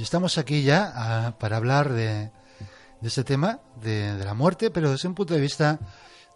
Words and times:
Y 0.00 0.02
estamos 0.02 0.38
aquí 0.38 0.62
ya 0.62 0.90
ah, 0.96 1.34
para 1.38 1.58
hablar 1.58 1.92
de, 1.92 2.30
de 3.02 3.06
este 3.06 3.22
tema, 3.22 3.60
de, 3.82 4.16
de 4.16 4.24
la 4.24 4.32
muerte, 4.32 4.70
pero 4.70 4.90
desde 4.90 5.08
un 5.08 5.14
punto 5.14 5.34
de 5.34 5.42
vista 5.42 5.78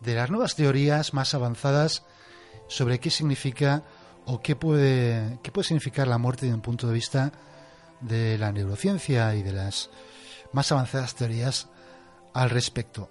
de 0.00 0.14
las 0.14 0.28
nuevas 0.28 0.54
teorías 0.54 1.14
más 1.14 1.32
avanzadas 1.32 2.02
sobre 2.68 3.00
qué 3.00 3.08
significa 3.08 3.82
o 4.26 4.42
qué 4.42 4.54
puede, 4.54 5.38
qué 5.42 5.50
puede 5.50 5.66
significar 5.66 6.06
la 6.06 6.18
muerte 6.18 6.44
desde 6.44 6.56
un 6.56 6.60
punto 6.60 6.86
de 6.86 6.92
vista 6.92 7.32
de 8.02 8.36
la 8.36 8.52
neurociencia 8.52 9.34
y 9.34 9.42
de 9.42 9.52
las 9.52 9.88
más 10.52 10.70
avanzadas 10.70 11.14
teorías 11.14 11.68
al 12.34 12.50
respecto. 12.50 13.08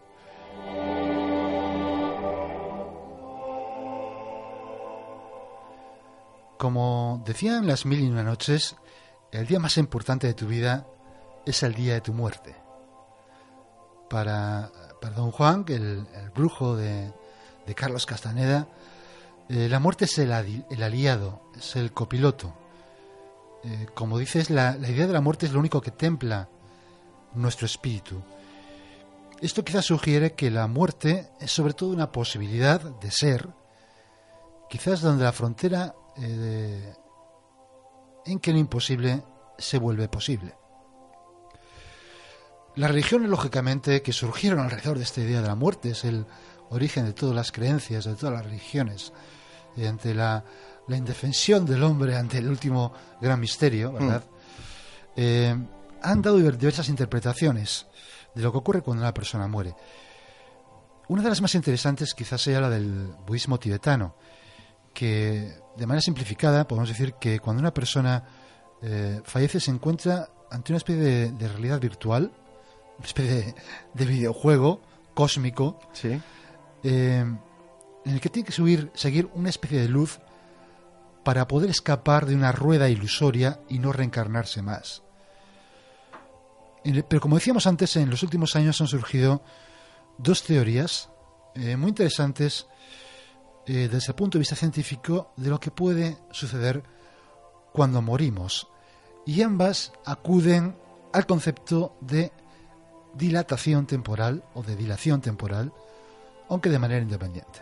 Como 6.59 7.23
decían 7.25 7.65
las 7.65 7.87
mil 7.87 8.01
y 8.01 8.07
una 8.07 8.21
noches, 8.21 8.75
el 9.33 9.47
día 9.47 9.59
más 9.59 9.77
importante 9.77 10.27
de 10.27 10.33
tu 10.33 10.47
vida 10.47 10.85
es 11.45 11.63
el 11.63 11.73
día 11.73 11.95
de 11.95 12.01
tu 12.01 12.13
muerte. 12.13 12.55
Para, 14.09 14.69
don 15.15 15.31
Juan, 15.31 15.65
el, 15.67 16.07
el 16.13 16.29
brujo 16.29 16.75
de, 16.75 17.11
Carlos 17.75 18.05
Castaneda, 18.05 18.67
eh, 19.49 19.67
la 19.69 19.79
muerte 19.79 20.05
es 20.05 20.17
el, 20.19 20.31
aliado, 20.31 21.41
es 21.57 21.75
el 21.75 21.91
copiloto. 21.91 22.53
Eh, 23.63 23.87
como 23.93 24.19
dices, 24.19 24.49
la, 24.49 24.77
idea 24.77 25.07
de 25.07 25.13
la 25.13 25.21
muerte 25.21 25.47
es 25.47 25.51
lo 25.51 25.59
único 25.59 25.81
que 25.81 25.91
templa 25.91 26.47
nuestro 27.33 27.65
espíritu. 27.65 28.21
Esto 29.41 29.65
quizás 29.65 29.85
sugiere 29.85 30.33
que 30.33 30.51
la 30.51 30.67
muerte 30.67 31.29
es 31.39 31.51
sobre 31.51 31.73
todo 31.73 31.89
una 31.89 32.11
posibilidad 32.11 32.79
de 32.79 33.11
ser, 33.11 33.49
quizás 34.69 35.01
donde 35.01 35.23
la 35.23 35.33
frontera 35.33 35.95
eh, 36.17 36.93
en 38.25 38.39
que 38.39 38.51
lo 38.51 38.59
imposible 38.59 39.23
se 39.57 39.77
vuelve 39.77 40.07
posible. 40.07 40.55
Las 42.75 42.89
religiones, 42.89 43.29
lógicamente, 43.29 44.01
que 44.01 44.13
surgieron 44.13 44.59
alrededor 44.59 44.97
de 44.97 45.03
esta 45.03 45.21
idea 45.21 45.41
de 45.41 45.47
la 45.47 45.55
muerte, 45.55 45.91
es 45.91 46.05
el 46.05 46.25
origen 46.69 47.05
de 47.05 47.13
todas 47.13 47.35
las 47.35 47.51
creencias, 47.51 48.05
de 48.05 48.15
todas 48.15 48.33
las 48.35 48.45
religiones, 48.45 49.13
y 49.75 49.85
ante 49.85 50.15
la, 50.15 50.43
la 50.87 50.97
indefensión 50.97 51.65
del 51.65 51.83
hombre 51.83 52.15
ante 52.15 52.39
el 52.39 52.49
último 52.49 52.93
gran 53.21 53.39
misterio, 53.39 53.93
¿verdad? 53.93 54.23
Mm. 54.23 54.33
Eh, 55.15 55.57
han 56.01 56.21
dado 56.21 56.37
diversas 56.37 56.89
interpretaciones 56.89 57.85
de 58.33 58.41
lo 58.41 58.51
que 58.51 58.57
ocurre 58.57 58.81
cuando 58.81 59.03
una 59.03 59.13
persona 59.13 59.47
muere. 59.47 59.75
Una 61.07 61.21
de 61.21 61.29
las 61.29 61.41
más 61.41 61.53
interesantes 61.55 62.13
quizás 62.13 62.41
sea 62.41 62.59
la 62.59 62.69
del 62.69 63.13
budismo 63.25 63.59
tibetano, 63.59 64.15
que 64.93 65.62
de 65.75 65.87
manera 65.87 66.01
simplificada 66.01 66.67
podemos 66.67 66.89
decir 66.89 67.15
que 67.15 67.39
cuando 67.39 67.59
una 67.61 67.73
persona 67.73 68.23
eh, 68.81 69.21
fallece 69.23 69.59
se 69.59 69.71
encuentra 69.71 70.29
ante 70.51 70.71
una 70.71 70.77
especie 70.77 71.01
de, 71.01 71.31
de 71.31 71.47
realidad 71.47 71.79
virtual, 71.79 72.31
una 72.97 73.07
especie 73.07 73.33
de, 73.33 73.55
de 73.93 74.05
videojuego 74.05 74.81
cósmico, 75.13 75.79
sí. 75.93 76.19
eh, 76.83 77.25
en 78.05 78.13
el 78.13 78.19
que 78.19 78.29
tiene 78.29 78.45
que 78.45 78.51
subir, 78.51 78.91
seguir 78.93 79.29
una 79.33 79.49
especie 79.49 79.79
de 79.79 79.87
luz 79.87 80.19
para 81.23 81.47
poder 81.47 81.69
escapar 81.69 82.25
de 82.25 82.35
una 82.35 82.51
rueda 82.51 82.89
ilusoria 82.89 83.61
y 83.69 83.79
no 83.79 83.93
reencarnarse 83.93 84.61
más. 84.61 85.03
Pero 86.83 87.21
como 87.21 87.35
decíamos 87.35 87.65
antes, 87.65 87.95
en 87.95 88.09
los 88.09 88.23
últimos 88.23 88.55
años 88.57 88.81
han 88.81 88.87
surgido 88.87 89.41
dos 90.17 90.43
teorías 90.43 91.09
eh, 91.55 91.77
muy 91.77 91.89
interesantes 91.89 92.67
eh, 93.65 93.89
desde 93.91 94.11
el 94.11 94.15
punto 94.15 94.37
de 94.37 94.41
vista 94.41 94.55
científico 94.55 95.31
de 95.37 95.49
lo 95.49 95.59
que 95.59 95.71
puede 95.71 96.17
suceder 96.31 96.83
cuando 97.71 98.01
morimos. 98.01 98.67
Y 99.25 99.41
ambas 99.41 99.93
acuden 100.05 100.75
al 101.13 101.25
concepto 101.25 101.95
de 102.01 102.31
dilatación 103.13 103.85
temporal 103.85 104.43
o 104.53 104.63
de 104.63 104.75
dilación 104.75 105.21
temporal, 105.21 105.71
aunque 106.49 106.69
de 106.69 106.79
manera 106.79 107.01
independiente. 107.01 107.61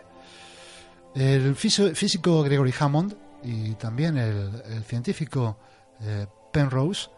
El 1.14 1.54
físico 1.54 2.42
Gregory 2.42 2.74
Hammond 2.78 3.14
y 3.42 3.74
también 3.74 4.16
el, 4.16 4.84
científico 4.84 5.58
eh, 6.00 6.26
Penrose, 6.52 7.10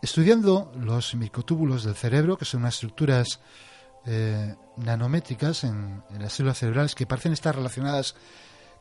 estudiando 0.00 0.72
los 0.78 1.14
microtúbulos 1.14 1.84
del 1.84 1.94
cerebro, 1.94 2.36
que 2.36 2.44
son 2.44 2.60
unas 2.60 2.74
estructuras 2.74 3.40
eh, 4.06 4.54
nanométricas 4.76 5.64
en, 5.64 6.02
las 6.18 6.32
células 6.32 6.58
cerebrales 6.58 6.94
que 6.94 7.06
parecen 7.06 7.32
estar 7.32 7.54
relacionadas 7.54 8.14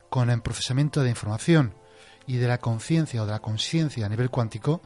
con 0.09 0.29
el 0.29 0.41
procesamiento 0.41 1.01
de 1.01 1.09
información 1.09 1.73
y 2.27 2.37
de 2.37 2.47
la 2.47 2.59
conciencia 2.59 3.21
o 3.21 3.25
de 3.25 3.31
la 3.31 3.39
conciencia 3.39 4.05
a 4.05 4.09
nivel 4.09 4.29
cuántico, 4.29 4.81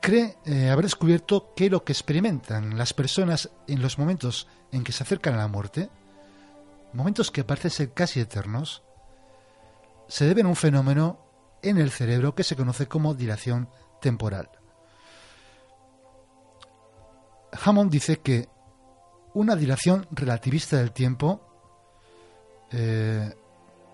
cree 0.00 0.36
eh, 0.44 0.70
haber 0.70 0.84
descubierto 0.84 1.52
que 1.54 1.70
lo 1.70 1.84
que 1.84 1.92
experimentan 1.92 2.78
las 2.78 2.94
personas 2.94 3.50
en 3.66 3.82
los 3.82 3.98
momentos 3.98 4.46
en 4.72 4.84
que 4.84 4.92
se 4.92 5.02
acercan 5.02 5.34
a 5.34 5.38
la 5.38 5.48
muerte, 5.48 5.90
momentos 6.92 7.30
que 7.30 7.44
parecen 7.44 7.70
ser 7.70 7.92
casi 7.92 8.20
eternos, 8.20 8.82
se 10.08 10.26
deben 10.26 10.46
a 10.46 10.50
un 10.50 10.56
fenómeno 10.56 11.18
en 11.62 11.78
el 11.78 11.90
cerebro 11.90 12.34
que 12.34 12.44
se 12.44 12.56
conoce 12.56 12.86
como 12.86 13.14
dilación 13.14 13.68
temporal. 14.00 14.48
Hammond 17.52 17.90
dice 17.90 18.20
que 18.20 18.48
una 19.34 19.56
dilación 19.56 20.06
relativista 20.10 20.76
del 20.78 20.92
tiempo 20.92 21.40
eh, 22.70 23.32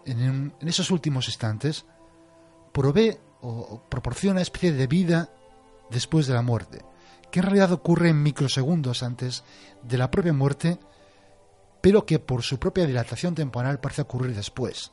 en, 0.06 0.52
esos 0.60 0.90
últimos 0.90 1.28
instantes 1.28 1.84
provee 2.72 3.16
o 3.40 3.82
proporciona 3.88 4.34
una 4.34 4.42
especie 4.42 4.72
de 4.72 4.86
vida 4.86 5.30
después 5.90 6.26
de 6.26 6.34
la 6.34 6.42
muerte, 6.42 6.84
que 7.30 7.40
en 7.40 7.46
realidad 7.46 7.72
ocurre 7.72 8.08
en 8.08 8.22
microsegundos 8.22 9.02
antes 9.02 9.44
de 9.82 9.98
la 9.98 10.10
propia 10.10 10.32
muerte, 10.32 10.78
pero 11.80 12.06
que 12.06 12.18
por 12.18 12.42
su 12.42 12.58
propia 12.58 12.86
dilatación 12.86 13.34
temporal 13.34 13.80
parece 13.80 14.02
ocurrir 14.02 14.34
después. 14.34 14.92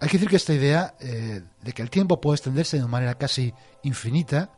Hay 0.00 0.08
que 0.08 0.18
decir 0.18 0.28
que 0.28 0.36
esta 0.36 0.54
idea 0.54 0.94
eh, 1.00 1.42
de 1.62 1.72
que 1.72 1.82
el 1.82 1.90
tiempo 1.90 2.20
puede 2.20 2.36
extenderse 2.36 2.78
de 2.78 2.86
manera 2.86 3.16
casi 3.16 3.54
infinita, 3.82 4.52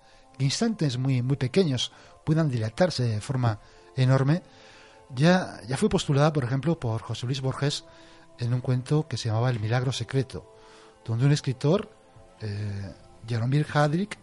instantes 0.44 0.98
muy, 0.98 1.22
muy 1.22 1.36
pequeños 1.36 1.92
puedan 2.24 2.48
dilatarse 2.48 3.04
de 3.04 3.20
forma 3.20 3.60
enorme, 3.96 4.42
ya, 5.14 5.60
ya 5.66 5.76
fue 5.76 5.88
postulada, 5.88 6.32
por 6.32 6.44
ejemplo, 6.44 6.78
por 6.78 7.02
José 7.02 7.26
Luis 7.26 7.40
Borges 7.40 7.84
en 8.38 8.54
un 8.54 8.60
cuento 8.60 9.06
que 9.08 9.16
se 9.16 9.28
llamaba 9.28 9.50
El 9.50 9.60
Milagro 9.60 9.92
Secreto, 9.92 10.54
donde 11.04 11.26
un 11.26 11.32
escritor, 11.32 11.90
eh, 12.40 12.92
Jaromir 13.28 13.66
Hadrick, 13.72 14.18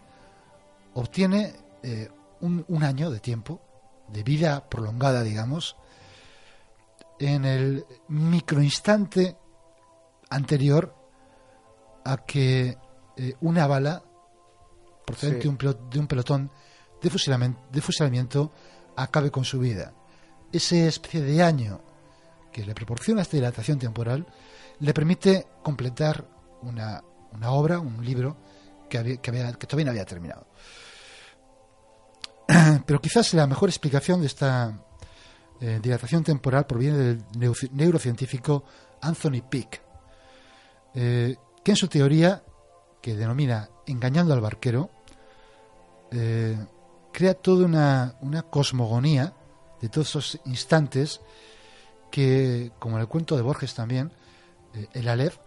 obtiene 0.94 1.54
eh, 1.84 2.10
un, 2.42 2.66
un 2.68 2.84
año 2.84 3.12
de 3.12 3.20
tiempo, 3.20 3.62
de 4.08 4.24
vida 4.24 4.70
prolongada, 4.70 5.24
digamos, 5.24 5.76
en 7.20 7.46
el 7.46 7.86
microinstante 8.08 9.38
anterior 10.30 10.96
a 12.04 12.18
que 12.18 12.78
eh, 13.18 13.34
una 13.42 13.68
bala 13.68 14.04
procedente 15.08 15.44
sí. 15.44 15.58
de, 15.90 16.00
un 16.00 16.08
pelotón 16.08 16.52
de 17.02 17.10
fusilamiento, 17.10 17.62
de 17.72 17.82
fusilamiento 17.82 18.52
acabe 18.98 19.32
con 19.32 19.46
su 19.46 19.60
vida. 19.60 19.94
ese 20.52 20.88
especie 20.88 21.22
de 21.22 21.42
año 21.42 21.82
que 22.52 22.66
le 22.66 22.76
proporciona 22.76 23.22
esta 23.22 23.38
dilatación 23.38 23.80
temporal 23.80 24.28
le 24.80 24.94
permite 24.94 25.48
completar 25.64 26.28
una, 26.62 27.02
una 27.32 27.52
obra, 27.52 27.80
un 27.80 28.04
libro 28.04 28.36
que, 28.90 29.20
que, 29.20 29.32
que 29.32 29.68
todavía 29.68 29.86
no 29.86 29.92
había 29.92 30.06
terminado. 30.06 30.48
Pero 32.86 33.00
quizás 33.00 33.34
la 33.34 33.48
mejor 33.48 33.70
explicación 33.70 34.22
de 34.22 34.28
esta 34.28 34.86
eh, 35.62 35.80
dilatación 35.82 36.24
temporal 36.24 36.66
proviene 36.66 36.98
del 36.98 37.24
neurocientífico 37.72 38.64
Anthony 39.02 39.42
Peake, 39.50 39.82
eh, 40.96 41.36
que 41.64 41.72
en 41.72 41.78
su 41.78 41.88
teoría, 41.88 42.44
que 43.02 43.16
denomina 43.16 43.70
engañando 43.86 44.34
al 44.34 44.42
barquero, 44.42 44.90
eh, 46.12 46.58
crea 47.12 47.34
toda 47.34 47.66
una, 47.66 48.16
una, 48.22 48.44
cosmogonía 48.44 49.34
de 49.82 49.90
todos 49.90 50.10
esos 50.10 50.40
instantes 50.46 51.22
que, 52.12 52.72
como 52.80 52.96
en 52.96 53.02
el 53.02 53.08
cuento 53.08 53.36
de 53.36 53.42
Borges 53.42 53.74
también, 53.74 54.12
el 54.94 55.08
Aleph, 55.08 55.38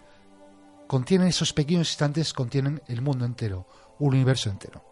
contienen 0.87 1.29
esos 1.29 1.53
pequeños 1.53 1.89
instantes, 1.91 2.33
contienen 2.33 2.83
el 2.89 3.01
mundo 3.01 3.25
entero, 3.25 3.67
un 3.99 4.15
universo 4.15 4.51
entero. 4.51 4.83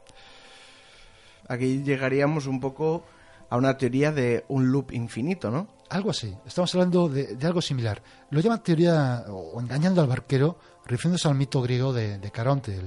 Aquí 1.49 1.83
llegaríamos 1.83 2.47
un 2.47 2.61
poco 2.61 3.05
a 3.51 3.57
una 3.57 3.77
teoría 3.77 4.13
de 4.13 4.45
un 4.49 4.71
loop 4.71 4.93
infinito, 4.93 5.51
¿no? 5.51 5.67
Algo 5.89 6.11
así. 6.11 6.37
Estamos 6.47 6.75
hablando 6.75 7.09
de, 7.09 7.37
algo 7.43 7.63
similar. 7.63 8.03
Lo 8.31 8.41
llaman 8.41 8.63
teoría 8.63 9.25
o 9.29 9.59
engañando 9.61 10.03
al 10.03 10.07
barquero, 10.07 10.59
refiriéndose 10.85 11.29
al 11.29 11.35
mito 11.35 11.63
griego 11.63 11.93
de, 11.93 12.31
Caronte, 12.31 12.79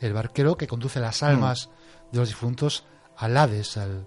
el, 0.00 0.12
barquero 0.12 0.56
que 0.56 0.66
conduce 0.66 1.00
las 1.00 1.22
almas 1.22 1.68
mm. 1.68 1.77
De 2.12 2.18
los 2.18 2.28
difuntos 2.28 2.84
al 3.16 3.36
Hades, 3.36 3.76
al, 3.76 4.06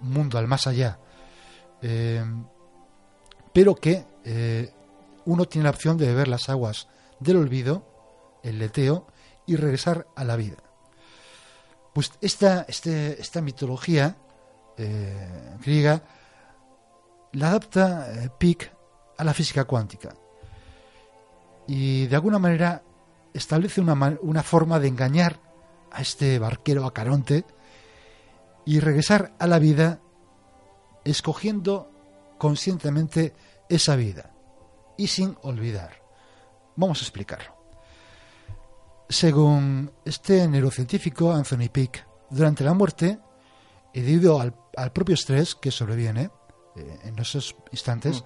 mundo, 0.00 0.38
al 0.38 0.46
más 0.46 0.66
allá. 0.66 0.98
Eh, 1.82 2.24
pero 3.52 3.74
que 3.74 4.04
eh, 4.24 4.72
uno 5.24 5.46
tiene 5.46 5.64
la 5.64 5.70
opción 5.70 5.96
de 5.96 6.06
beber 6.06 6.28
las 6.28 6.48
aguas 6.48 6.88
del 7.20 7.36
olvido, 7.36 7.84
el 8.42 8.58
leteo, 8.58 9.06
y 9.46 9.56
regresar 9.56 10.06
a 10.14 10.24
la 10.24 10.36
vida. 10.36 10.56
Pues 11.92 12.12
esta, 12.20 12.66
este, 12.68 13.20
esta 13.20 13.40
mitología 13.40 14.16
eh, 14.76 15.56
griega 15.64 16.02
la 17.32 17.48
adapta 17.48 18.06
Pick 18.38 18.70
a 19.16 19.24
la 19.24 19.34
física 19.34 19.64
cuántica 19.64 20.14
y 21.68 22.06
de 22.06 22.16
alguna 22.16 22.38
manera 22.38 22.82
establece 23.34 23.80
una, 23.80 24.18
una 24.22 24.42
forma 24.42 24.80
de 24.80 24.88
engañar 24.88 25.38
a 25.92 26.02
este 26.02 26.38
barquero 26.38 26.84
a 26.84 26.92
Caronte 26.92 27.44
y 28.64 28.80
regresar 28.80 29.34
a 29.38 29.46
la 29.46 29.58
vida 29.58 30.00
escogiendo 31.04 31.90
conscientemente 32.38 33.34
esa 33.68 33.96
vida 33.96 34.32
y 34.96 35.06
sin 35.06 35.36
olvidar. 35.42 36.02
Vamos 36.76 37.00
a 37.00 37.04
explicarlo. 37.04 37.56
Según 39.08 39.90
este 40.04 40.46
neurocientífico 40.48 41.32
Anthony 41.32 41.68
Pick, 41.72 42.06
durante 42.30 42.62
la 42.62 42.74
muerte, 42.74 43.18
y 43.92 44.00
debido 44.00 44.40
al, 44.40 44.52
propio 44.92 45.14
estrés 45.14 45.54
que 45.54 45.70
sobreviene 45.70 46.30
eh, 46.76 46.98
en 47.04 47.18
esos 47.18 47.56
instantes, 47.72 48.22
mm. 48.22 48.24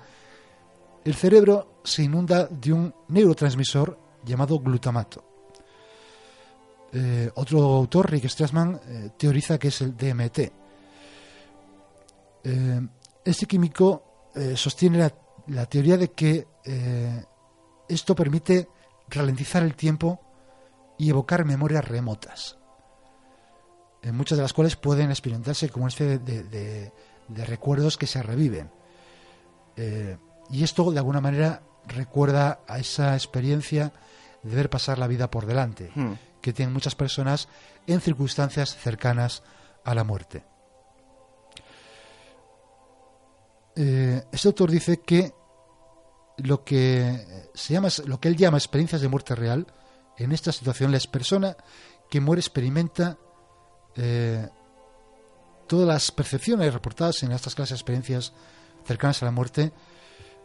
el 1.04 1.14
cerebro 1.14 1.80
se 1.84 2.02
inunda 2.02 2.46
de 2.46 2.72
un 2.72 2.94
neurotransmisor 3.08 3.98
llamado 4.24 4.58
glutamato. 4.58 5.31
Eh, 6.92 7.30
otro 7.34 7.60
autor, 7.60 8.10
Rick 8.10 8.28
Strassman, 8.28 8.80
eh, 8.86 9.10
teoriza 9.16 9.58
que 9.58 9.68
es 9.68 9.80
el 9.80 9.96
DMT. 9.96 10.52
este 13.24 13.46
químico 13.46 14.30
sostiene 14.56 14.98
la, 14.98 15.14
la, 15.46 15.66
teoría 15.66 15.96
de 15.96 16.10
que 16.10 16.46
esto 17.88 18.14
permite 18.16 18.68
ralentizar 19.08 19.62
el 19.62 19.76
tiempo 19.76 20.20
y 20.98 21.10
evocar 21.10 21.44
memorias 21.44 21.86
remotas, 21.86 22.58
muchas 24.12 24.38
de 24.38 24.42
las 24.42 24.52
cuales 24.52 24.76
pueden 24.76 25.10
experimentarse 25.10 25.68
como 25.68 25.84
una 25.84 25.90
especie 25.90 26.18
de, 26.18 26.92
recuerdos 27.46 27.96
que 27.96 28.06
se 28.06 28.22
reviven. 28.22 28.70
Eh, 29.76 30.16
y 30.50 30.62
esto, 30.62 30.90
de 30.90 30.98
alguna 30.98 31.20
manera, 31.20 31.62
recuerda 31.86 32.60
a 32.68 32.78
esa 32.78 33.14
experiencia 33.14 33.92
de 34.42 34.56
ver 34.56 34.70
pasar 34.70 34.98
la 34.98 35.06
vida 35.06 35.30
por 35.30 35.46
delante, 35.46 35.90
hmm. 35.94 36.12
que 36.40 36.52
tienen 36.52 36.72
muchas 36.72 36.94
personas 36.94 37.48
en 37.86 38.00
circunstancias 38.00 38.76
cercanas 38.76 39.42
a 39.84 39.94
la 39.94 40.04
muerte. 40.04 40.44
Eh, 43.74 44.22
este 44.30 44.48
autor 44.48 44.70
dice 44.70 45.00
que 45.00 45.32
lo 46.38 46.64
que 46.64 47.48
se 47.54 47.72
llama 47.72 47.88
lo 48.04 48.20
que 48.20 48.28
él 48.28 48.36
llama 48.36 48.58
experiencias 48.58 49.00
de 49.00 49.08
muerte 49.08 49.34
real 49.34 49.66
en 50.18 50.32
esta 50.32 50.52
situación 50.52 50.92
la 50.92 50.98
persona 51.10 51.56
que 52.10 52.20
muere 52.20 52.40
experimenta 52.40 53.16
eh, 53.96 54.48
todas 55.66 55.88
las 55.88 56.10
percepciones 56.10 56.72
reportadas 56.72 57.22
en 57.22 57.32
estas 57.32 57.54
clases 57.54 57.70
de 57.70 57.76
experiencias 57.76 58.32
cercanas 58.84 59.22
a 59.22 59.26
la 59.26 59.30
muerte, 59.30 59.72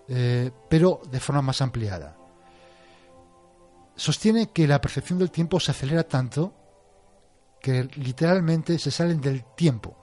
eh, 0.08 0.52
pero 0.70 1.02
de 1.10 1.20
forma 1.20 1.42
más 1.42 1.62
ampliada. 1.62 2.17
Sostiene 3.98 4.52
que 4.52 4.68
la 4.68 4.80
percepción 4.80 5.20
del 5.20 5.32
tiempo 5.32 5.60
se 5.60 5.72
acelera 5.72 6.08
tanto 6.08 6.54
que 7.60 7.84
literalmente 7.96 8.78
se 8.78 8.92
salen 8.92 9.20
del 9.20 9.44
tiempo, 9.56 9.98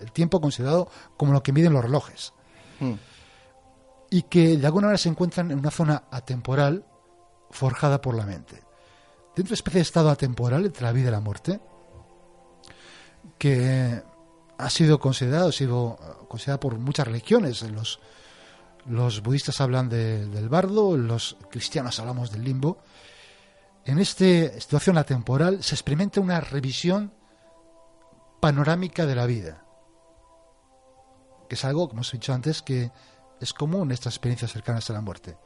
el 0.00 0.10
tiempo 0.12 0.40
considerado 0.40 0.90
como 1.16 1.32
lo 1.32 1.42
que 1.42 1.52
miden 1.52 1.74
los 1.74 1.84
relojes, 1.84 2.32
hmm. 2.80 2.94
y 4.10 4.22
que 4.22 4.56
de 4.56 4.66
alguna 4.66 4.86
manera 4.86 4.98
se 4.98 5.10
encuentran 5.10 5.50
en 5.50 5.58
una 5.58 5.70
zona 5.70 6.04
atemporal 6.10 6.86
forjada 7.50 8.00
por 8.00 8.14
la 8.14 8.24
mente. 8.24 8.54
Dentro 8.54 9.44
de 9.44 9.50
una 9.50 9.54
especie 9.54 9.78
de 9.78 9.82
estado 9.82 10.08
atemporal 10.08 10.64
entre 10.64 10.82
la 10.82 10.92
vida 10.92 11.08
y 11.08 11.12
la 11.12 11.20
muerte, 11.20 11.60
que 13.36 14.02
ha 14.56 14.70
sido 14.70 14.98
considerado, 14.98 15.50
ha 15.50 15.52
sido 15.52 15.98
considerado 16.28 16.60
por 16.60 16.78
muchas 16.78 17.06
religiones. 17.06 17.60
Los, 17.70 18.00
los 18.88 19.22
budistas 19.22 19.60
hablan 19.60 19.88
del 19.88 20.48
bardo, 20.48 20.96
los 20.96 21.36
cristianos 21.50 21.98
hablamos 21.98 22.30
del 22.30 22.44
limbo. 22.44 22.78
En 23.84 23.98
esta 23.98 24.60
situación 24.60 24.98
atemporal 24.98 25.62
se 25.62 25.74
experimenta 25.74 26.20
una 26.20 26.40
revisión 26.40 27.12
panorámica 28.40 29.06
de 29.06 29.14
la 29.14 29.26
vida, 29.26 29.64
que 31.48 31.54
es 31.54 31.64
algo, 31.64 31.88
como 31.88 32.00
os 32.00 32.12
he 32.12 32.16
dicho 32.16 32.32
antes, 32.32 32.62
que 32.62 32.90
es 33.40 33.52
común 33.52 33.88
en 33.88 33.92
estas 33.92 34.14
experiencias 34.14 34.52
cercanas 34.52 34.88
a 34.90 34.92
la 34.92 35.00
muerte. 35.00 35.36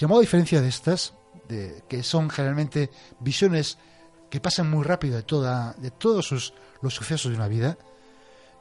Embargo, 0.00 0.18
a 0.18 0.22
diferencia 0.22 0.60
de 0.60 0.68
estas, 0.68 1.14
de, 1.48 1.84
que 1.88 2.02
son 2.02 2.28
generalmente 2.28 2.90
visiones 3.20 3.78
que 4.28 4.40
pasan 4.40 4.68
muy 4.68 4.84
rápido 4.84 5.16
de, 5.16 5.22
toda, 5.22 5.74
de 5.74 5.90
todos 5.90 6.52
los 6.82 6.94
sucesos 6.94 7.30
de 7.30 7.36
una 7.36 7.48
vida, 7.48 7.78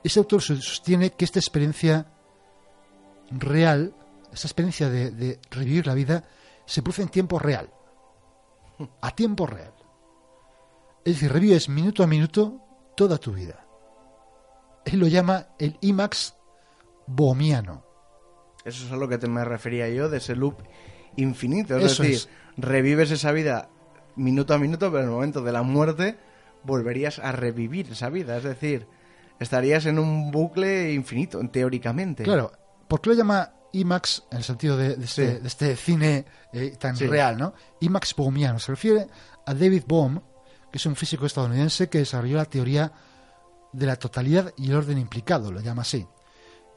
ese 0.04 0.20
autor 0.20 0.42
sostiene 0.42 1.12
que 1.12 1.26
esta 1.26 1.40
experiencia 1.40 2.06
real, 3.32 3.94
esta 4.34 4.48
experiencia 4.48 4.90
de, 4.90 5.12
de 5.12 5.40
revivir 5.52 5.88
la 5.88 5.94
vida, 5.94 6.24
se 6.66 6.82
produce 6.82 7.04
en 7.04 7.10
tiempo 7.10 7.40
real, 7.40 7.70
a 9.02 9.12
tiempo 9.12 9.46
real. 9.46 9.74
Es 11.04 11.14
decir, 11.16 11.32
revives 11.32 11.70
minuto 11.70 12.04
a 12.04 12.08
minuto 12.08 12.62
toda 12.96 13.18
tu 13.18 13.34
vida. 13.34 13.66
Él 14.86 15.00
lo 15.00 15.08
llama 15.08 15.48
el 15.60 15.78
IMAX 15.82 16.36
bohemiano. 17.08 17.84
Eso 18.64 18.86
es 18.86 18.92
a 18.92 18.96
lo 18.96 19.08
que 19.08 19.18
te 19.18 19.28
me 19.28 19.46
refería 19.46 19.88
yo, 19.90 20.10
de 20.10 20.18
ese 20.18 20.36
loop 20.36 20.56
infinito. 21.16 21.78
Es 21.78 21.98
decir, 21.98 22.20
revives 22.58 23.12
esa 23.12 23.32
vida 23.32 23.70
minuto 24.16 24.54
a 24.54 24.58
minuto, 24.58 24.92
pero 24.92 25.04
en 25.04 25.10
el 25.10 25.16
momento 25.16 25.42
de 25.42 25.52
la 25.52 25.62
muerte 25.62 26.18
volverías 26.64 27.20
a 27.20 27.32
revivir 27.32 27.92
esa 27.92 28.10
vida. 28.10 28.38
Es 28.38 28.44
decir, 28.44 28.88
estarías 29.40 29.86
en 29.86 30.00
un 30.00 30.32
bucle 30.32 30.94
infinito, 30.94 31.40
teóricamente. 31.50 32.24
Claro, 32.24 32.52
¿por 32.88 33.02
qué 33.02 33.12
lo 33.12 33.16
llama 33.16 33.52
IMAX 33.72 34.24
en 34.32 34.38
el 34.38 34.44
sentido 34.44 34.78
de, 34.78 34.94
este, 35.04 35.42
este, 35.44 35.76
cine 35.76 36.26
eh, 36.54 36.76
tan 36.80 36.98
real, 36.98 37.38
¿no? 37.38 37.54
IMAX 37.82 38.16
bohemiano. 38.16 38.60
Se 38.60 38.72
refiere 38.72 39.08
a 39.46 39.54
David 39.54 39.84
Bohm, 39.86 40.22
que 40.72 40.78
es 40.78 40.86
un 40.86 40.96
físico 40.96 41.26
estadounidense 41.26 41.90
que 41.90 42.00
desarrolló 42.00 42.38
la 42.38 42.46
teoría 42.46 42.92
de 43.74 43.86
la 43.86 43.98
totalidad 43.98 44.54
y 44.58 44.70
el 44.70 44.78
orden 44.78 44.98
implicado, 44.98 45.52
lo 45.52 45.60
llama 45.60 45.82
así, 45.82 46.08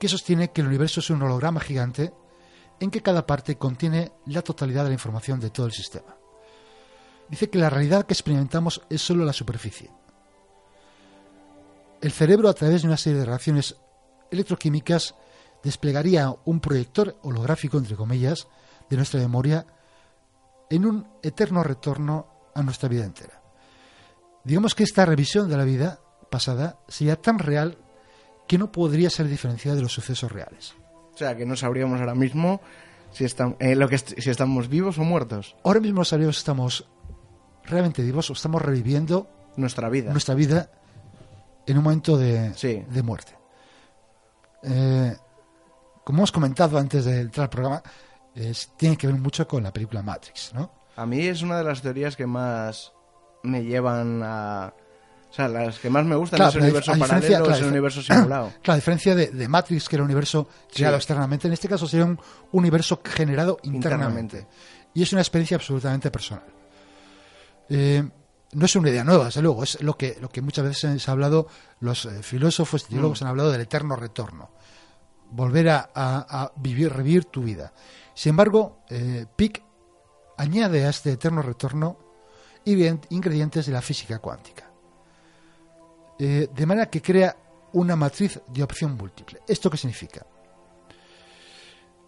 que 0.00 0.08
sostiene 0.08 0.50
que 0.50 0.60
el 0.60 0.66
universo 0.66 1.00
es 1.00 1.10
un 1.10 1.22
holograma 1.22 1.60
gigante 1.60 2.12
en 2.80 2.90
que 2.90 3.02
cada 3.02 3.26
parte 3.26 3.56
contiene 3.56 4.12
la 4.26 4.42
totalidad 4.42 4.82
de 4.82 4.90
la 4.90 4.94
información 4.94 5.38
de 5.38 5.50
todo 5.50 5.66
el 5.66 5.72
sistema. 5.72 6.16
Dice 7.28 7.50
que 7.50 7.58
la 7.58 7.70
realidad 7.70 8.06
que 8.06 8.14
experimentamos 8.14 8.82
es 8.88 9.02
solo 9.02 9.24
la 9.24 9.32
superficie. 9.32 9.90
El 12.00 12.12
cerebro, 12.12 12.48
a 12.48 12.54
través 12.54 12.82
de 12.82 12.88
una 12.88 12.96
serie 12.96 13.18
de 13.18 13.24
reacciones 13.24 13.76
electroquímicas, 14.30 15.14
desplegaría 15.62 16.34
un 16.44 16.60
proyector 16.60 17.16
holográfico, 17.22 17.78
entre 17.78 17.96
comillas, 17.96 18.48
de 18.88 18.96
nuestra 18.96 19.20
memoria 19.20 19.66
en 20.70 20.86
un 20.86 21.06
eterno 21.22 21.62
retorno 21.62 22.26
a 22.54 22.62
nuestra 22.62 22.88
vida 22.88 23.04
entera. 23.04 23.42
Digamos 24.44 24.74
que 24.74 24.84
esta 24.84 25.04
revisión 25.04 25.48
de 25.48 25.56
la 25.56 25.64
vida 25.64 26.00
pasada 26.30 26.78
sería 26.88 27.16
tan 27.16 27.38
real 27.38 27.78
que 28.46 28.58
no 28.58 28.72
podría 28.72 29.10
ser 29.10 29.28
diferenciada 29.28 29.76
de 29.76 29.82
los 29.82 29.92
sucesos 29.92 30.32
reales. 30.32 30.74
O 31.14 31.18
sea, 31.18 31.36
que 31.36 31.44
no 31.44 31.56
sabríamos 31.56 32.00
ahora 32.00 32.14
mismo 32.14 32.60
si, 33.12 33.24
eh, 33.24 33.74
lo 33.74 33.88
que 33.88 33.98
si 33.98 34.30
estamos 34.30 34.68
vivos 34.68 34.98
o 34.98 35.02
muertos. 35.02 35.56
Ahora 35.64 35.80
mismo 35.80 35.98
no 35.98 36.04
sabríamos 36.04 36.36
si 36.36 36.40
estamos 36.40 36.88
realmente 37.64 38.02
vivos 38.02 38.30
o 38.30 38.32
estamos 38.32 38.62
reviviendo 38.62 39.28
nuestra 39.56 39.88
vida. 39.88 40.12
Nuestra 40.12 40.34
vida 40.34 40.70
en 41.66 41.76
un 41.76 41.84
momento 41.84 42.16
de, 42.16 42.50
de 42.50 43.02
muerte. 43.02 43.36
Eh, 44.62 45.16
como 46.08 46.20
hemos 46.20 46.32
comentado 46.32 46.78
antes 46.78 47.04
de 47.04 47.20
entrar 47.20 47.44
al 47.44 47.50
programa, 47.50 47.82
tiene 48.78 48.96
que 48.96 49.06
ver 49.06 49.16
mucho 49.16 49.46
con 49.46 49.62
la 49.62 49.70
película 49.70 50.02
Matrix, 50.02 50.54
¿no? 50.54 50.72
A 50.96 51.04
mí 51.04 51.20
es 51.26 51.42
una 51.42 51.58
de 51.58 51.64
las 51.64 51.82
teorías 51.82 52.16
que 52.16 52.26
más 52.26 52.94
me 53.42 53.62
llevan 53.62 54.22
a... 54.24 54.72
O 55.30 55.34
sea, 55.34 55.48
las 55.48 55.78
que 55.78 55.90
más 55.90 56.06
me 56.06 56.16
gustan 56.16 56.40
es 56.40 56.54
el 56.54 56.62
universo 56.62 56.98
paralelo, 56.98 57.50
es 57.50 57.58
el 57.58 57.66
universo 57.66 58.00
simulado. 58.00 58.46
Claro, 58.62 58.62
la 58.68 58.74
diferencia 58.76 59.14
de, 59.14 59.48
Matrix, 59.48 59.86
que 59.86 59.96
era 59.96 60.02
un 60.02 60.06
universo 60.06 60.48
creado 60.72 60.96
externamente, 60.96 61.46
en 61.46 61.52
este 61.52 61.68
caso 61.68 61.86
sería 61.86 62.06
un 62.06 62.18
universo 62.52 63.02
generado 63.04 63.58
internamente. 63.64 64.46
Y 64.94 65.02
es 65.02 65.12
una 65.12 65.20
experiencia 65.20 65.58
absolutamente 65.58 66.10
personal. 66.10 66.46
Eh, 67.68 68.02
no 68.54 68.64
es 68.64 68.74
una 68.76 68.88
idea 68.88 69.04
nueva, 69.04 69.26
desde 69.26 69.42
luego, 69.42 69.62
es 69.62 69.82
lo 69.82 69.98
que, 69.98 70.16
lo 70.22 70.30
que 70.30 70.40
muchas 70.40 70.64
veces 70.64 71.02
se 71.02 71.10
ha 71.10 71.12
hablado, 71.12 71.48
los 71.80 72.06
eh, 72.06 72.22
filósofos 72.22 72.86
y 72.88 72.94
teólogos 72.94 73.20
mm. 73.20 73.24
han 73.24 73.28
hablado 73.28 73.52
del 73.52 73.60
eterno 73.60 73.94
retorno. 73.94 74.52
Volver 75.30 75.68
a, 75.68 76.52
vivir, 76.56 76.92
revivir 76.92 77.26
tu 77.26 77.42
vida. 77.42 77.72
Sin 78.14 78.30
embargo, 78.30 78.80
eh, 78.88 79.26
Pick 79.36 79.62
añade 80.36 80.84
a 80.86 80.90
este 80.90 81.12
eterno 81.12 81.42
retorno 81.42 81.98
ingredientes 82.64 83.66
de 83.66 83.72
la 83.72 83.82
física 83.82 84.18
cuántica. 84.18 84.70
Eh, 86.18 86.48
de 86.54 86.66
manera 86.66 86.90
que 86.90 87.00
crea 87.00 87.36
una 87.72 87.96
matriz 87.96 88.40
de 88.48 88.62
opción 88.62 88.96
múltiple. 88.96 89.40
¿Esto 89.46 89.70
qué 89.70 89.76
significa? 89.76 90.26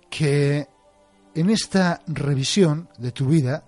Que 0.08 0.68
en 1.34 1.50
esta 1.50 2.02
revisión 2.06 2.88
de 2.98 3.12
tu 3.12 3.26
vida, 3.26 3.64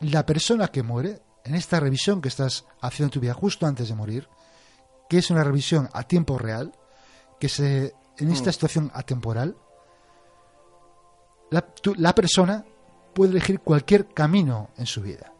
la 0.00 0.26
persona 0.26 0.68
que 0.68 0.82
muere, 0.82 1.22
en 1.44 1.54
esta 1.54 1.78
revisión 1.78 2.20
que 2.20 2.28
estás 2.28 2.64
haciendo 2.80 3.08
en 3.08 3.12
tu 3.12 3.20
vida 3.20 3.34
justo 3.34 3.66
antes 3.66 3.88
de 3.88 3.94
morir, 3.94 4.28
que 5.08 5.18
es 5.18 5.30
una 5.30 5.44
revisión 5.44 5.88
a 5.92 6.02
tiempo 6.02 6.36
real, 6.38 6.72
que 7.38 7.48
se 7.48 7.94
en 8.18 8.30
esta 8.30 8.50
mm. 8.50 8.52
situación 8.52 8.90
atemporal, 8.94 9.56
la, 11.50 12.14
persona 12.14 12.64
puede 13.14 13.32
elegir 13.32 13.60
cualquier 13.60 14.08
camino 14.08 14.70
en 14.76 14.86
su 14.86 15.02
vida. 15.02 15.32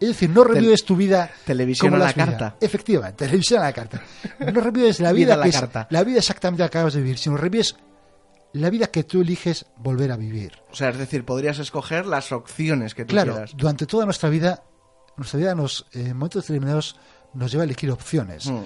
Es 0.00 0.08
decir, 0.08 0.30
no 0.30 0.44
revives 0.44 0.84
tu 0.84 0.94
vida. 0.94 1.30
Televisión 1.44 1.94
a 1.94 1.98
la 1.98 2.12
carta. 2.12 2.56
Efectivamente, 2.60 3.24
televisión 3.26 3.60
a 3.60 3.64
la 3.64 3.72
carta. 3.72 4.00
No 4.38 4.60
revives 4.60 5.00
la 5.00 5.12
vida, 5.12 5.40
que 5.42 5.50
la 5.90 6.04
vida 6.04 6.18
exactamente 6.18 6.62
que 6.62 6.66
acabas 6.66 6.94
de 6.94 7.00
vivir, 7.00 7.18
sino 7.18 7.36
revives 7.36 7.76
la 8.52 8.70
vida 8.70 8.86
que 8.86 9.04
tú 9.04 9.22
eliges 9.22 9.66
volver 9.76 10.12
a 10.12 10.16
vivir. 10.16 10.52
O 10.70 10.74
sea, 10.74 10.90
es 10.90 10.98
decir, 10.98 11.24
podrías 11.24 11.58
escoger 11.58 12.06
las 12.06 12.32
opciones 12.32 12.94
que 12.94 13.04
tú 13.04 13.10
claro, 13.10 13.44
durante 13.56 13.86
toda 13.86 14.04
nuestra 14.04 14.28
vida, 14.28 14.62
nuestra 15.16 15.38
vida 15.38 15.54
nos, 15.54 15.86
en 15.92 16.16
momentos 16.16 16.44
determinados 16.44 16.96
nos 17.34 17.50
lleva 17.50 17.64
a 17.64 17.66
elegir 17.66 17.90
opciones. 17.90 18.46
Mm. 18.46 18.62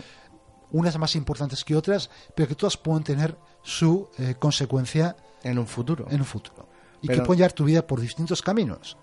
Unas 0.73 0.99
más 0.99 1.15
importantes 1.17 1.65
que 1.65 1.77
otras, 1.77 2.11
pero 2.35 2.49
que 2.49 2.55
todas 2.55 2.77
pueden 2.77 3.05
tener 3.05 3.37
su 3.63 4.09
eh, 4.19 4.35
consecuencia 4.39 5.17
en 5.43 5.59
un 5.59 5.67
futuro. 5.67 6.07
En 6.11 6.21
un 6.21 6.27
futuro. 6.27 6.69
Y 7.01 7.09
que 7.09 7.21
pueden 7.21 7.39
llevar 7.39 7.53
tu 7.53 7.65
vida 7.65 7.87
por 7.87 8.01
distintos 8.01 8.43
caminos. 8.43 8.97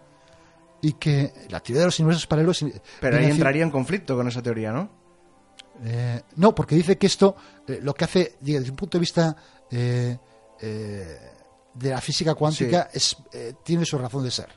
Y 0.81 0.93
que 0.93 1.33
la 1.49 1.59
teoría 1.59 1.81
de 1.81 1.87
los 1.87 1.99
universos 1.99 2.27
paralelos... 2.27 2.65
Pero 2.99 3.17
ahí 3.17 3.25
entraría 3.25 3.63
en 3.63 3.71
conflicto 3.71 4.15
con 4.15 4.27
esa 4.27 4.41
teoría, 4.41 4.71
¿no? 4.71 4.89
Eh, 5.83 6.21
no, 6.35 6.55
porque 6.55 6.75
dice 6.75 6.97
que 6.97 7.07
esto 7.07 7.35
eh, 7.67 7.79
lo 7.81 7.93
que 7.93 8.05
hace, 8.05 8.37
desde 8.39 8.69
un 8.69 8.75
punto 8.75 8.97
de 8.97 8.99
vista 8.99 9.35
de 9.69 10.19
la 11.81 12.01
física 12.01 12.35
cuántica 12.35 12.89
es, 12.91 13.17
tiene 13.63 13.85
su 13.85 13.97
razón 13.97 14.23
de 14.23 14.31
ser. 14.31 14.49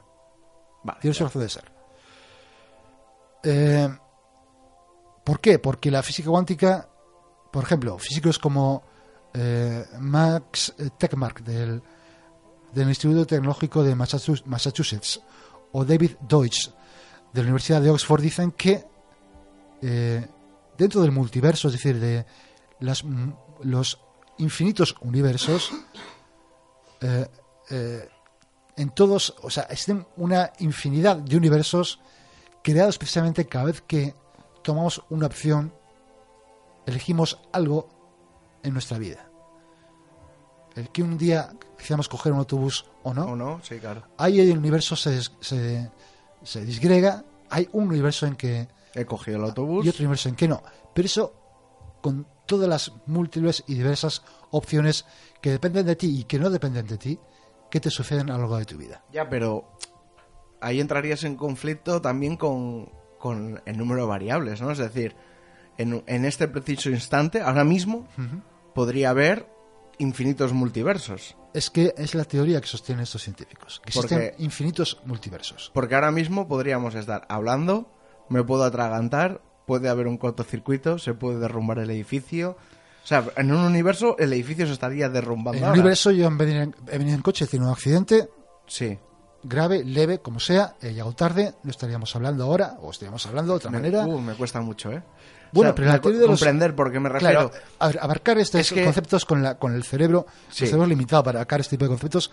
tiene 1.01 1.15
su 1.15 1.25
razón 1.25 1.43
de 1.43 1.49
ser. 1.49 1.73
Eh, 3.43 3.89
¿Por 5.25 5.41
qué? 5.41 5.59
Porque 5.59 5.91
la 5.91 6.03
física 6.03 6.31
cuántica, 6.31 6.89
por 7.53 7.65
ejemplo, 7.65 7.99
físicos 7.99 8.39
como 8.39 8.83
Max 10.01 10.75
Techmark 10.99 11.43
del, 11.43 11.83
Instituto 12.75 13.27
Tecnológico 13.27 13.83
de 13.83 13.95
Massachusetts 13.95 15.21
o 15.73 15.85
David 15.85 16.13
Deutsch 16.29 16.71
de 17.33 17.41
la 17.41 17.49
Universidad 17.49 17.81
de 17.81 17.91
Oxford 17.91 18.23
dicen 18.23 18.53
que 18.53 18.85
dentro 20.77 21.03
del 21.03 21.13
multiverso, 21.13 21.69
es 21.69 21.75
decir, 21.75 22.01
de 22.01 22.27
las, 22.81 23.05
los 23.63 23.99
infinitos 24.39 24.95
universos, 25.01 25.71
eh, 27.01 27.27
eh, 27.71 28.09
en 28.77 28.91
todos, 28.91 29.35
o 29.43 29.51
sea, 29.51 29.65
existen 29.65 30.07
una 30.17 30.53
infinidad 30.59 31.17
de 31.17 31.37
universos 31.37 32.01
creados 32.63 32.97
precisamente 32.99 33.47
cada 33.47 33.67
vez 33.67 33.83
que 33.83 34.15
tomamos 34.63 35.03
una 35.11 35.27
opción, 35.27 35.73
elegimos 36.87 37.41
algo 37.53 37.89
en 38.63 38.73
nuestra 38.73 38.99
vida. 38.99 39.29
El 40.75 40.89
que 40.91 41.03
un 41.03 41.19
día 41.19 41.53
quisiéramos 41.77 42.09
coger 42.09 42.33
un 42.33 42.39
autobús 42.39 42.87
o 43.03 43.13
no. 43.13 43.25
O 43.25 43.37
no, 43.37 43.61
sí, 43.63 43.79
claro. 43.79 44.05
Ahí 44.17 44.41
el 44.41 44.57
universo 44.57 44.97
se, 44.97 45.21
se, 45.41 45.91
se 46.43 46.65
disgrega, 46.65 47.25
hay 47.51 47.69
un 47.73 47.89
universo 47.89 48.27
en 48.27 48.37
que... 48.37 48.69
He 48.95 49.05
cogido 49.05 49.39
el 49.39 49.45
autobús. 49.45 49.85
Y 49.85 49.89
otro 49.89 50.01
universo 50.01 50.29
en 50.29 50.37
que 50.37 50.49
no. 50.49 50.63
Pero 50.95 51.07
eso 51.07 51.35
con 52.03 52.27
todas 52.47 52.69
las 52.69 52.93
múltiples 53.07 53.65
y 53.67 53.75
diversas 53.75 54.23
opciones 54.51 55.07
que 55.41 55.51
dependen 55.51 55.87
de 55.87 55.97
ti 55.97 56.21
y 56.21 56.25
que 56.25 56.39
no 56.39 56.51
dependen 56.51 56.87
de 56.87 56.99
ti, 56.99 57.19
que 57.71 57.81
te 57.81 57.89
suceden 57.89 58.29
a 58.29 58.35
lo 58.35 58.41
largo 58.41 58.59
de 58.59 58.67
tu 58.67 58.77
vida. 58.77 59.03
Ya, 59.13 59.29
pero 59.31 59.79
ahí 60.61 60.81
entrarías 60.81 61.25
en 61.25 61.37
conflicto 61.37 62.03
también 62.03 62.37
con, 62.37 62.91
el 63.65 63.79
número 63.79 64.03
de 64.03 64.09
variables, 64.09 64.61
¿no? 64.61 64.71
Es 64.71 64.79
decir, 64.79 65.15
en, 65.79 66.25
este 66.25 66.49
preciso 66.49 66.91
instante, 66.91 67.41
ahora 67.41 67.65
mismo, 67.65 68.07
podría 68.75 69.11
haber 69.11 69.47
infinitos 69.99 70.53
multiversos. 70.53 71.37
Es 71.55 71.71
que 71.71 71.95
es 71.97 72.15
la 72.15 72.25
teoría 72.25 72.61
que 72.61 72.67
sostienen 72.67 73.03
estos 73.03 73.23
científicos, 73.23 73.81
que 73.85 73.91
existen 73.91 74.33
infinitos 74.39 75.01
multiversos. 75.05 75.71
Porque 75.75 75.95
ahora 75.95 76.11
mismo 76.11 76.49
podríamos 76.49 76.95
estar 76.95 77.27
hablando, 77.29 77.91
me 78.29 78.43
puedo 78.43 78.65
atragantar, 78.65 79.43
puede 79.67 79.89
haber 79.89 80.07
un 80.07 80.17
cortocircuito, 80.17 80.99
se 80.99 81.15
puede 81.15 81.39
derrumbar 81.39 81.79
el 81.79 81.91
edificio. 81.91 82.57
O 83.05 83.07
sea, 83.07 83.25
en 83.37 83.53
un 83.53 83.61
universo 83.61 84.17
el 84.19 84.33
edificio 84.33 84.67
se 84.67 84.73
estaría 84.73 85.09
derrumbando. 85.09 85.59
En 85.59 85.65
un 85.65 85.71
universo 85.73 86.11
yo 86.11 86.29
he 86.29 86.35
venido, 86.35 86.73
en, 86.89 87.23
coche, 87.23 87.45
he 87.45 87.49
tenido 87.49 87.69
un 87.69 87.75
accidente. 87.75 88.29
Sí. 88.67 88.99
Grave, 89.45 89.85
leve, 89.85 90.21
como 90.21 90.39
sea, 90.39 90.77
he 90.81 90.93
llegado 90.93 91.13
tarde, 91.15 91.55
no 91.63 91.71
estaríamos 91.71 92.15
hablando 92.15 92.45
ahora, 92.45 92.77
o 92.81 92.91
estaríamos 92.91 93.27
hablando 93.27 93.53
de 93.53 93.57
otra 93.57 93.71
manera. 93.71 94.07
Uh, 94.07 94.21
me 94.21 94.35
cuesta 94.35 94.61
mucho, 94.61 94.93
¿eh? 94.93 95.03
Bueno, 95.53 95.75
pero 95.75 95.89
la 95.89 96.01
teoría 96.01 96.21
de 96.21 96.27
comprender 96.27 96.75
por 96.75 96.91
qué 96.91 96.99
me 96.99 97.09
refiero. 97.09 97.51
Claro, 97.51 98.01
abarcar 98.01 98.39
estos 98.39 98.73
conceptos 98.73 99.27
con, 99.27 99.43
la, 99.43 99.59
con 99.59 99.75
el 99.75 99.85
cerebro, 99.85 100.27
sí. 100.49 100.65
el 100.65 100.71
cerebro 100.71 100.87
limitado 100.87 101.23
para 101.23 101.41
abarcar 101.41 101.61
este 101.61 101.77
tipo 101.77 101.85
de 101.85 101.91
conceptos. 101.91 102.31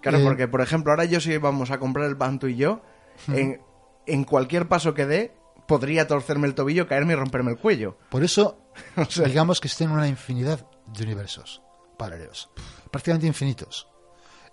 Claro, 0.00 0.18
eh, 0.18 0.24
porque, 0.24 0.48
por 0.48 0.62
ejemplo, 0.62 0.92
ahora 0.92 1.04
yo 1.04 1.20
si 1.20 1.36
vamos 1.36 1.70
a 1.70 1.78
comprar 1.78 2.08
el 2.08 2.16
pan 2.16 2.40
y 2.42 2.56
yo, 2.56 2.80
en, 3.28 3.60
en 4.06 4.24
cualquier 4.24 4.68
paso 4.68 4.94
que 4.94 5.04
dé, 5.04 5.34
podría 5.66 6.06
torcerme 6.06 6.46
el 6.46 6.54
tobillo, 6.54 6.88
caerme 6.88 7.12
y 7.12 7.16
romperme 7.16 7.50
el 7.50 7.58
cuello. 7.58 7.98
Por 8.08 8.24
eso, 8.24 8.58
digamos 9.24 9.60
que 9.60 9.68
estén 9.68 9.90
una 9.90 10.08
infinidad 10.08 10.66
de 10.86 11.04
universos 11.04 11.62
paralelos, 11.98 12.50
prácticamente 12.90 13.26
infinitos, 13.26 13.86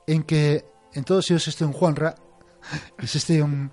en 0.05 0.23
que 0.23 0.65
en 0.93 1.03
todos 1.03 1.29
ellos 1.29 1.43
existe 1.43 1.65
un 1.65 1.73
Juanra, 1.73 2.15
existe 2.97 3.41
un, 3.41 3.71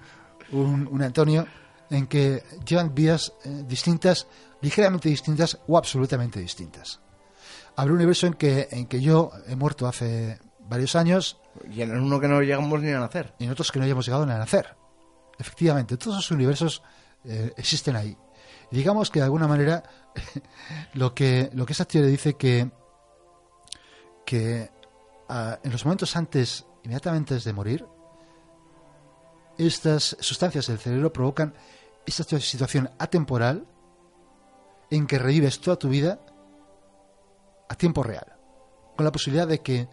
un, 0.52 1.02
Antonio, 1.02 1.46
en 1.90 2.06
que 2.06 2.42
llevan 2.66 2.94
vidas 2.94 3.32
eh, 3.44 3.64
distintas, 3.66 4.26
ligeramente 4.60 5.08
distintas 5.08 5.58
o 5.66 5.78
absolutamente 5.78 6.40
distintas. 6.40 7.00
Habrá 7.76 7.92
un 7.92 7.98
universo 7.98 8.26
en 8.26 8.34
que, 8.34 8.68
en 8.70 8.86
que 8.86 9.00
yo 9.00 9.30
he 9.46 9.54
muerto 9.54 9.86
hace 9.86 10.38
varios 10.68 10.96
años. 10.96 11.38
Y 11.70 11.82
en 11.82 11.96
uno 11.96 12.20
que 12.20 12.28
no 12.28 12.40
llegamos 12.40 12.80
ni 12.80 12.90
a 12.90 13.00
nacer. 13.00 13.34
Y 13.38 13.44
en 13.44 13.50
otros 13.50 13.70
que 13.70 13.78
no 13.78 13.84
hayamos 13.84 14.06
llegado 14.06 14.26
ni 14.26 14.32
a 14.32 14.38
nacer. 14.38 14.76
Efectivamente, 15.38 15.96
todos 15.96 16.18
esos 16.18 16.30
universos 16.30 16.82
eh, 17.24 17.52
existen 17.56 17.96
ahí. 17.96 18.16
digamos 18.70 19.10
que 19.10 19.20
de 19.20 19.24
alguna 19.24 19.46
manera 19.46 19.82
lo 20.94 21.14
que, 21.14 21.50
lo 21.52 21.66
que 21.66 21.72
esa 21.72 21.84
teoría 21.84 22.10
dice 22.10 22.34
que, 22.34 22.70
que 24.24 24.70
ah, 25.28 25.58
en 25.62 25.72
los 25.72 25.84
momentos 25.84 26.16
antes, 26.16 26.65
inmediatamente 26.86 27.34
antes 27.34 27.44
de 27.44 27.52
morir, 27.52 27.84
estas 29.58 30.16
sustancias 30.20 30.68
del 30.68 30.78
cerebro 30.78 31.12
provocan 31.12 31.52
esta 32.06 32.22
situación 32.38 32.90
atemporal 32.98 33.66
en 34.90 35.06
que 35.08 35.18
revives 35.18 35.60
toda 35.60 35.76
tu 35.76 35.88
vida 35.88 36.20
a 37.68 37.74
tiempo 37.74 38.04
real, 38.04 38.36
con 38.94 39.04
la 39.04 39.10
posibilidad 39.10 39.48
de 39.48 39.60
que 39.62 39.88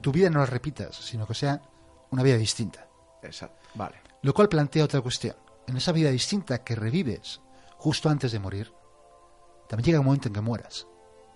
tu 0.00 0.10
vida 0.10 0.28
no 0.28 0.40
la 0.40 0.46
repitas, 0.46 0.96
sino 0.96 1.28
que 1.28 1.34
sea 1.34 1.62
una 2.10 2.24
vida 2.24 2.36
distinta. 2.36 2.88
Exacto, 3.22 3.68
vale. 3.74 3.96
Lo 4.22 4.34
cual 4.34 4.48
plantea 4.48 4.84
otra 4.84 5.00
cuestión 5.00 5.36
en 5.68 5.76
esa 5.76 5.92
vida 5.92 6.10
distinta 6.10 6.64
que 6.64 6.74
revives 6.74 7.40
justo 7.76 8.08
antes 8.08 8.32
de 8.32 8.40
morir, 8.40 8.72
también 9.68 9.86
llega 9.86 10.00
un 10.00 10.06
momento 10.06 10.26
en 10.26 10.34
que 10.34 10.40
mueras. 10.40 10.88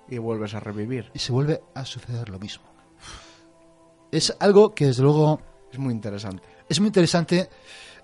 Y 0.08 0.18
vuelves 0.18 0.54
a 0.54 0.60
revivir. 0.60 1.12
Y 1.14 1.20
se 1.20 1.30
vuelve 1.30 1.62
a 1.74 1.84
suceder 1.84 2.28
lo 2.28 2.40
mismo. 2.40 2.69
Es 4.10 4.36
algo 4.40 4.74
que 4.74 4.86
desde 4.86 5.02
luego... 5.02 5.40
Es 5.72 5.78
muy 5.78 5.94
interesante. 5.94 6.42
Es 6.68 6.80
muy 6.80 6.88
interesante. 6.88 7.48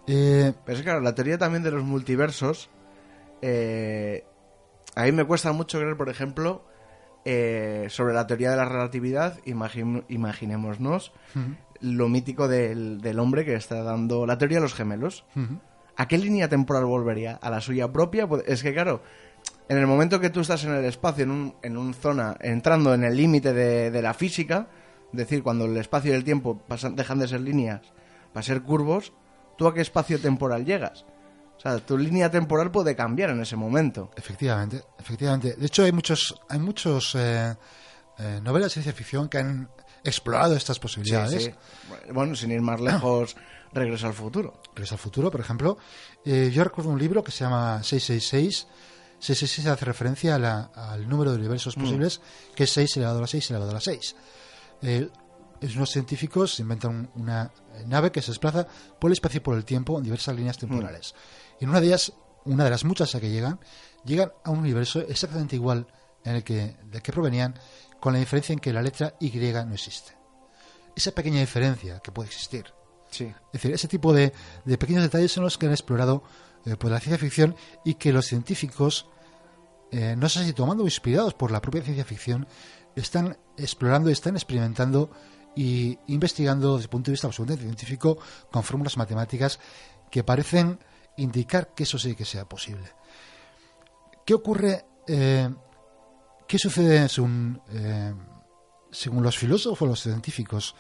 Eh... 0.07 0.53
Pero 0.65 0.79
es 0.79 0.85
claro, 0.85 1.01
la 1.01 1.15
teoría 1.15 1.39
también 1.39 1.63
de 1.63 1.71
los 1.71 1.85
multiversos... 1.85 2.71
Eh, 3.43 4.25
a 4.95 5.05
mí 5.05 5.13
me 5.13 5.25
cuesta 5.25 5.53
mucho 5.53 5.79
creer, 5.79 5.97
por 5.97 6.09
ejemplo, 6.09 6.65
eh, 7.25 7.87
sobre 7.91 8.15
la 8.15 8.27
teoría 8.27 8.51
de 8.51 8.57
la 8.57 8.65
relatividad, 8.65 9.39
imaginémonos 9.45 11.13
lo 11.81 12.09
mítico 12.09 12.49
del, 12.49 13.19
hombre 13.19 13.45
que 13.45 13.55
está 13.55 13.83
dando 13.83 14.27
la 14.27 14.39
teoría 14.39 14.59
de 14.59 14.63
los 14.63 14.75
gemelos. 14.75 15.25
¿A 15.97 16.09
qué 16.09 16.19
línea 16.19 16.49
temporal 16.49 16.85
volvería? 16.85 17.35
¿A 17.37 17.51
la 17.51 17.61
suya 17.61 17.93
propia? 17.93 18.27
Pues, 18.27 18.45
es 18.47 18.63
que, 18.63 18.73
claro, 18.73 19.03
en 19.69 19.79
el 19.79 19.87
momento 19.87 20.21
que 20.21 20.31
tú 20.31 20.41
estás 20.41 20.65
en 20.65 20.75
el 20.75 20.85
espacio, 20.85 21.25
en 21.25 21.31
un, 21.31 21.55
en 21.63 21.77
un 21.77 21.95
zona, 21.95 22.37
entrando 22.41 22.95
en 22.95 23.05
el 23.05 23.17
límite 23.17 23.53
de, 23.53 24.03
la 24.03 24.15
física, 24.15 24.69
decir, 25.17 25.43
cuando 25.43 25.65
el 25.65 25.77
espacio 25.77 26.13
y 26.13 26.15
el 26.15 26.25
tiempo 26.25 26.59
pasan, 26.59 26.97
dejan 26.97 27.19
de 27.19 27.29
ser 27.29 27.41
líneas 27.41 27.83
para 28.33 28.45
ser 28.45 28.63
curvos, 28.63 29.13
¿tú 29.57 29.67
a 29.67 29.75
qué 29.75 29.81
espacio 29.81 30.21
temporal 30.21 30.65
llegas? 30.65 31.05
O 31.57 31.61
sea, 31.61 31.79
tu 31.79 31.97
línea 31.97 32.31
temporal 32.31 32.71
puede 32.71 32.95
cambiar 32.95 33.31
en 33.31 33.41
ese 33.41 33.57
momento. 33.57 34.11
Efectivamente, 34.17 34.83
efectivamente. 34.99 35.55
De 35.55 35.67
hecho, 35.67 35.85
hay 35.85 35.93
muchos, 35.93 36.39
hay 36.49 36.59
muchos 36.59 37.15
eh, 37.15 37.55
eh, 38.19 38.41
novelas 38.43 38.69
de 38.69 38.75
ciencia 38.75 38.93
ficción 38.93 39.29
que 39.29 39.39
han 39.39 39.71
explorado 40.05 40.55
estas 40.55 40.79
posibilidades. 40.79 41.51
Bueno, 42.13 42.37
sin 42.37 42.53
ir 42.53 42.61
más 42.61 42.81
lejos, 42.81 43.37
Regreso 43.73 44.07
al 44.07 44.15
futuro. 44.15 44.61
Regreso 44.75 44.95
al 44.95 44.99
futuro, 44.99 45.31
por 45.31 45.41
ejemplo. 45.41 45.77
Eh, 46.25 46.51
yo 46.53 46.65
recuerdo 46.65 46.91
un 46.91 46.99
libro 46.99 47.23
que 47.23 47.31
se 47.31 47.45
llama 47.45 47.83
666. 47.83 48.67
666 49.19 49.67
hace 49.67 49.85
referencia 49.85 50.35
al 50.35 51.09
número 51.09 51.31
de 51.33 51.39
universos 51.39 51.77
mm. 51.77 51.81
posibles, 51.81 52.21
que 52.55 52.65
es 52.65 52.71
6 52.71 52.99
elevado 52.99 53.19
a 53.19 53.21
la 53.23 53.27
6 53.27 53.51
elevado 53.51 53.71
a 53.71 53.75
la 53.75 53.81
6. 53.81 54.17
Es 54.83 55.77
unos 55.77 55.91
científicos 55.91 56.59
inventan 56.61 57.11
una 57.15 57.51
nave 57.87 58.13
que 58.13 58.23
se 58.23 58.31
desplaza 58.31 58.67
por 58.99 59.11
el 59.11 59.15
espacio 59.15 59.39
y 59.39 59.41
por 59.41 59.57
el 59.57 59.65
tiempo 59.65 59.99
en 59.99 60.05
diversas 60.05 60.35
líneas 60.37 60.59
temporales. 60.59 61.15
Mm. 61.15 61.57
Y 61.61 61.65
en 61.65 61.71
una 61.71 61.81
de 61.81 61.87
ellas, 61.87 62.13
una 62.45 62.65
de 62.65 62.71
las 62.71 62.85
muchas 62.85 63.15
a 63.15 63.21
que 63.21 63.31
llegan, 63.31 63.59
llegan 64.05 64.33
a 64.45 64.51
un 64.51 64.61
universo 64.61 65.01
exactamente 65.01 65.57
igual 65.57 65.87
en 66.25 66.37
el 66.37 66.45
que, 66.45 66.77
del 66.91 67.03
que 67.03 67.13
provenían, 67.13 67.55
con 68.01 68.13
la 68.13 68.19
diferencia 68.19 68.53
en 68.53 68.59
que 68.59 68.73
la 68.73 68.83
letra 68.83 69.15
Y 69.21 69.31
no 69.31 69.75
existe. 69.75 70.13
Esa 70.95 71.13
pequeña 71.13 71.41
diferencia 71.41 72.01
que 72.01 72.13
puede 72.13 72.29
existir. 72.29 72.73
Sí. 73.11 73.25
Es 73.25 73.53
decir, 73.53 73.73
ese 73.73 73.89
tipo 73.89 74.13
de, 74.13 74.33
pequeños 74.79 75.03
detalles 75.03 75.33
son 75.33 75.45
los 75.45 75.57
que 75.57 75.67
han 75.67 75.73
explorado 75.73 76.23
eh, 76.65 76.77
por 76.77 76.91
la 76.91 77.01
ciencia 77.01 77.19
ficción 77.19 77.55
y 77.85 77.95
que 77.95 78.13
los 78.13 78.27
científicos, 78.27 79.09
eh, 79.93 80.15
no 80.17 80.29
sé 80.29 80.45
si 80.45 80.53
tomando 80.53 80.83
o 80.83 80.87
inspirados 80.87 81.35
por 81.35 81.51
la 81.51 81.61
propia 81.61 81.83
ciencia 81.83 82.05
ficción, 82.05 82.47
están 82.97 83.37
explorando, 83.57 84.11
están 84.11 84.35
experimentando 84.35 85.11
y 85.55 85.99
investigando 86.09 86.75
desde 86.75 86.85
el 86.85 86.91
punto 86.91 87.11
de 87.11 87.13
vista 87.13 87.27
absolutamente 87.27 87.65
científico 87.65 88.19
con 88.51 88.63
fórmulas 88.63 88.97
matemáticas 88.97 89.61
que 90.11 90.25
parecen 90.25 90.79
indicar 91.17 91.75
que 91.75 91.85
eso 91.85 91.99
sí 91.99 92.15
que 92.15 92.25
sea 92.25 92.47
posible. 92.47 92.93
¿Qué 94.25 94.35
ocurre? 94.35 94.85
Eh, 95.07 95.49
¿Qué 96.47 96.59
sucede 96.59 97.09
según, 97.09 97.61
eh, 97.71 98.15
según 98.91 99.23
los 99.23 99.37
filósofos 99.37 99.89
los 99.89 100.01
científicos? 100.01 100.75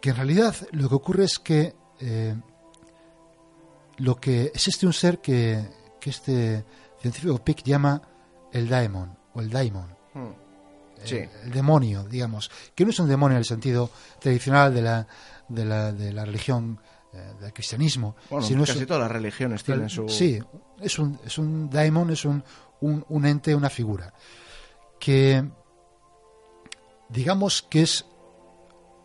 Que 0.00 0.10
en 0.10 0.16
realidad 0.16 0.54
lo 0.72 0.88
que 0.88 0.94
ocurre 0.94 1.24
es 1.24 1.38
que 1.38 1.74
eh, 2.00 2.36
lo 3.98 4.16
que 4.16 4.44
existe 4.44 4.86
un 4.86 4.92
ser 4.92 5.20
que, 5.20 5.68
que 6.00 6.10
este 6.10 6.64
científico 7.00 7.44
Pick 7.44 7.62
llama 7.64 8.00
el 8.52 8.68
daemon 8.68 9.16
o 9.34 9.40
el 9.40 9.50
daimon. 9.50 9.96
Hmm. 10.14 10.47
El, 11.04 11.50
demonio, 11.52 12.04
digamos, 12.04 12.50
que 12.74 12.84
no 12.84 12.90
es 12.90 12.98
un 12.98 13.08
demonio 13.08 13.36
en 13.36 13.40
el 13.40 13.44
sentido 13.44 13.90
tradicional 14.20 14.74
de 14.74 14.82
la, 14.82 15.06
de 15.48 15.64
la, 15.64 15.92
de 15.92 16.12
la 16.12 16.24
religión 16.24 16.80
eh, 17.12 17.34
del 17.40 17.52
cristianismo. 17.52 18.16
Bueno, 18.30 18.64
casi 18.64 18.84
todas 18.84 19.02
las 19.02 19.12
religiones 19.12 19.64
tienen 19.64 19.88
su... 19.88 20.08
Sí, 20.08 20.38
es 20.80 20.98
un, 20.98 21.18
es 21.24 21.38
un 21.38 21.70
daimon, 21.70 22.10
es 22.10 22.24
un, 22.24 22.42
un, 22.80 23.26
ente, 23.26 23.54
una 23.54 23.70
figura, 23.70 24.12
que 25.00 25.44
digamos 27.08 27.62
que 27.62 27.82
es 27.82 28.04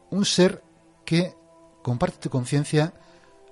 un 0.10 0.26
ser 0.26 0.62
que 1.06 1.34
comparte 1.82 2.17
tu 2.17 2.30
conciencia 2.30 2.94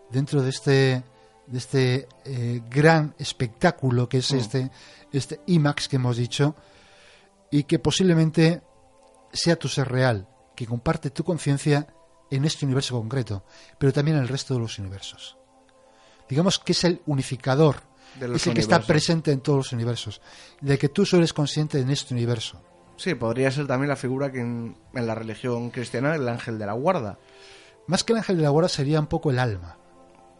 dentro 0.09 0.41
de 0.41 0.49
este 0.49 1.03
de 1.47 1.57
este 1.57 2.07
eh, 2.23 2.61
gran 2.69 3.13
espectáculo 3.17 4.07
que 4.07 4.19
es 4.19 4.31
mm. 4.31 4.37
este 4.37 4.71
este 5.11 5.41
IMAX 5.47 5.87
que 5.87 5.97
hemos 5.97 6.17
dicho 6.17 6.55
y 7.51 7.63
que 7.63 7.79
posiblemente 7.79 8.63
sea 9.31 9.57
tu 9.57 9.67
ser 9.67 9.89
real, 9.89 10.27
que 10.55 10.65
comparte 10.65 11.11
tu 11.11 11.23
conciencia 11.23 11.87
en 12.31 12.45
este 12.45 12.65
universo 12.65 12.97
concreto, 12.97 13.43
pero 13.77 13.93
también 13.93 14.17
en 14.17 14.23
el 14.23 14.29
resto 14.29 14.53
de 14.53 14.61
los 14.61 14.79
universos. 14.79 15.37
Digamos 16.29 16.59
que 16.59 16.71
es 16.71 16.83
el 16.85 17.01
unificador, 17.05 17.83
es 18.19 18.47
el 18.47 18.53
que 18.53 18.61
está 18.61 18.81
presente 18.81 19.31
en 19.31 19.41
todos 19.41 19.57
los 19.57 19.73
universos, 19.73 20.21
de 20.61 20.77
que 20.77 20.89
tú 20.89 21.05
solo 21.05 21.21
eres 21.21 21.33
consciente 21.33 21.79
en 21.79 21.89
este 21.89 22.13
universo. 22.13 22.61
Sí, 22.95 23.15
podría 23.15 23.51
ser 23.51 23.67
también 23.67 23.89
la 23.89 23.95
figura 23.95 24.31
que 24.31 24.39
en, 24.39 24.75
la 24.93 25.15
religión 25.15 25.71
cristiana 25.71 26.15
el 26.15 26.27
ángel 26.27 26.57
de 26.59 26.65
la 26.65 26.73
guarda. 26.73 27.17
Más 27.87 28.03
que 28.03 28.13
el 28.13 28.19
ángel 28.19 28.37
de 28.37 28.43
la 28.43 28.49
guarda 28.49 28.69
sería 28.69 28.99
un 28.99 29.07
poco 29.07 29.31
el 29.31 29.39
alma. 29.39 29.77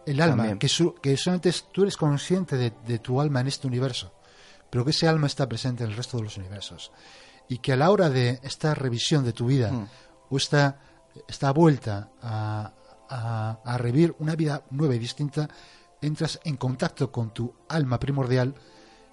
El 0.05 0.21
alma, 0.21 0.57
que, 0.57 0.67
que, 1.01 1.17
solamente 1.17 1.53
tú 1.71 1.83
eres 1.83 1.97
consciente 1.97 2.57
de, 2.57 2.99
tu 2.99 3.21
alma 3.21 3.41
en 3.41 3.47
este 3.47 3.67
universo, 3.67 4.13
pero 4.71 4.83
que 4.83 4.89
ese 4.89 5.07
alma 5.07 5.27
está 5.27 5.47
presente 5.47 5.83
en 5.83 5.91
el 5.91 5.95
resto 5.95 6.17
de 6.17 6.23
los 6.23 6.37
universos. 6.37 6.91
Y 7.47 7.59
que 7.59 7.73
a 7.73 7.75
la 7.75 7.91
hora 7.91 8.09
de 8.09 8.39
esta 8.41 8.73
revisión 8.73 9.23
de 9.23 9.33
tu 9.33 9.45
vida, 9.45 9.71
mm. 9.71 9.87
o 10.31 10.37
esta 10.37 10.79
esta 11.27 11.51
vuelta 11.51 12.11
a, 12.21 12.73
a, 13.63 13.77
revivir 13.77 14.15
una 14.19 14.35
vida 14.35 14.63
nueva 14.71 14.95
y 14.95 14.99
distinta, 14.99 15.47
entras 16.01 16.39
en 16.43 16.57
contacto 16.57 17.11
con 17.11 17.33
tu 17.33 17.53
alma 17.69 17.99
primordial 17.99 18.55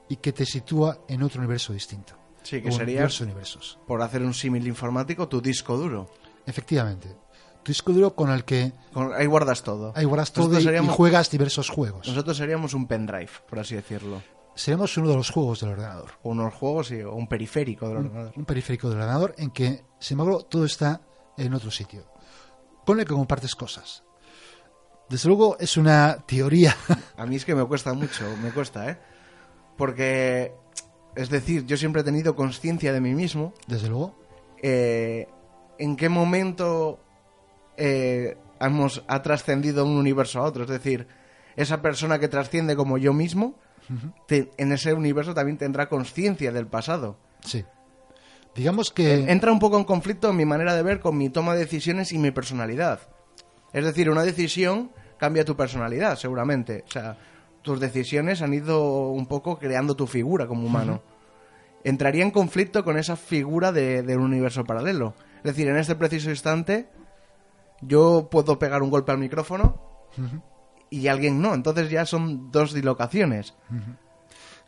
y 0.09 0.17
que 0.17 0.33
te 0.33 0.47
sitúa 0.47 1.01
en 1.09 1.23
otro 1.23 1.41
universo 1.41 1.73
distinto. 1.73 2.15
Sí, 2.43 2.63
que 2.63 2.73
sería, 2.73 3.09
universos. 3.21 3.79
por 3.87 4.01
hacer 4.01 4.23
un 4.23 4.33
símil 4.33 4.67
informático, 4.67 5.29
tu 5.29 5.41
disco 5.41 5.77
duro. 5.77 6.09
Efectivamente. 6.47 7.15
Tu 7.63 7.73
disco 7.73 7.93
duro 7.93 8.15
con 8.15 8.31
el 8.31 8.45
que... 8.45 8.73
ahí 9.17 9.27
guardas 9.27 9.63
todo. 9.63 9.93
Ahí 9.95 10.05
guardas 10.05 10.33
todo 10.33 10.59
y, 10.59 10.87
juegas 10.87 11.31
diversos 11.31 11.69
juegos. 11.69 12.07
Nosotros 12.09 12.37
seríamos 12.37 12.73
un 12.73 12.87
pendrive, 12.87 13.31
por 13.49 13.59
así 13.59 13.75
decirlo. 13.75 14.23
Seríamos 14.59 14.97
uno 14.97 15.09
de 15.11 15.15
los 15.15 15.31
juegos 15.31 15.61
del 15.61 15.71
ordenador. 15.71 16.19
Unos 16.25 16.53
juegos, 16.53 16.91
o 16.91 17.15
un 17.15 17.29
periférico 17.29 17.87
del 17.87 17.99
ordenador. 17.99 18.33
Un 18.35 18.45
periférico 18.45 18.89
del 18.89 18.99
ordenador 18.99 19.33
en 19.39 19.53
que, 19.53 19.85
sin 20.01 20.19
embargo, 20.19 20.45
todo 20.47 20.65
está 20.65 21.01
en 21.37 21.55
otro 21.55 21.71
sitio. 21.71 22.11
Ponle 22.85 23.05
que 23.05 23.15
compartes 23.15 23.55
cosas. 23.55 24.03
Desde 25.09 25.29
luego 25.29 25.57
es 25.61 25.77
una 25.77 26.25
teoría. 26.27 26.75
A 27.17 27.25
mí 27.25 27.37
es 27.37 27.45
que 27.45 27.55
me 27.55 27.65
cuesta 27.67 27.95
mucho, 27.95 28.25
me 28.43 28.51
cuesta, 28.51 28.91
¿eh? 28.91 28.99
Porque, 29.77 30.53
es 31.15 31.31
decir, 31.31 31.65
yo 31.65 31.77
siempre 31.77 32.03
he 32.03 32.05
tenido 32.05 32.35
conciencia 32.35 32.93
de 32.93 33.01
mí 33.01 33.15
mismo. 33.15 33.55
Desde 33.69 33.89
luego. 33.89 34.19
Eh, 34.61 35.29
¿En 35.79 35.95
qué 35.95 36.09
momento 36.09 36.99
eh, 37.77 38.37
hemos, 38.59 39.05
ha 39.07 39.23
trascendido 39.23 39.85
un 39.85 39.99
universo 39.99 40.41
a 40.41 40.43
otro? 40.43 40.65
Es 40.65 40.71
decir, 40.71 41.07
esa 41.55 41.81
persona 41.81 42.19
que 42.19 42.27
trasciende 42.27 42.75
como 42.75 42.99
yo 42.99 43.13
mismo, 43.13 43.55
en 44.29 44.73
ese 44.73 44.93
universo 44.93 45.35
también 45.35 45.59
tendrá 45.59 45.89
conciencia 45.89 46.53
del 46.53 46.67
pasado. 46.67 47.17
Sí. 47.41 47.65
Digamos 48.55 48.91
que... 48.91 49.31
Entra 49.31 49.53
un 49.53 49.59
poco 49.59 49.79
en 49.79 49.85
conflicto 49.85 50.31
en 50.31 50.37
mi 50.37 50.45
manera 50.45 50.75
de 50.75 50.83
ver 50.83 51.01
con 51.01 51.17
mi 51.17 51.31
toma 51.31 51.55
de 51.55 51.61
decisiones 51.61 52.13
y 52.13 52.19
mi 52.19 52.31
personalidad. 52.31 53.01
Es 53.73 53.85
decir, 53.85 54.11
una 54.11 54.23
decisión 54.23 54.91
cambia 55.19 55.45
tu 55.45 55.57
personalidad, 55.57 56.17
seguramente. 56.17 56.85
O 56.87 56.91
sea, 56.91 57.17
tus 57.63 57.81
decisiones 57.81 58.43
han 58.43 58.55
ido 58.55 59.09
un 59.09 59.27
poco 59.27 59.59
creando 59.59 59.95
tu 59.95 60.07
figura 60.07 60.47
como 60.47 60.67
humano. 60.67 61.03
Entraría 61.85 62.25
en 62.25 62.31
conflicto 62.31 62.85
con 62.85 62.99
esa 62.99 63.17
figura 63.17 63.73
de, 63.73 64.17
un 64.17 64.25
universo 64.25 64.65
paralelo. 64.65 65.15
Es 65.39 65.45
decir, 65.45 65.69
en 65.69 65.77
este 65.77 65.95
preciso 65.95 66.31
instante, 66.31 66.89
yo 67.81 68.29
puedo 68.31 68.59
pegar 68.59 68.83
un 68.83 68.91
golpe 68.91 69.13
al 69.13 69.19
micrófono 69.19 69.81
y 70.91 71.09
alguien 71.09 71.41
no. 71.41 71.55
Entonces 71.55 71.91
ya 71.91 72.07
son 72.07 72.51
dos 72.51 72.73
dilocaciones. 72.73 73.55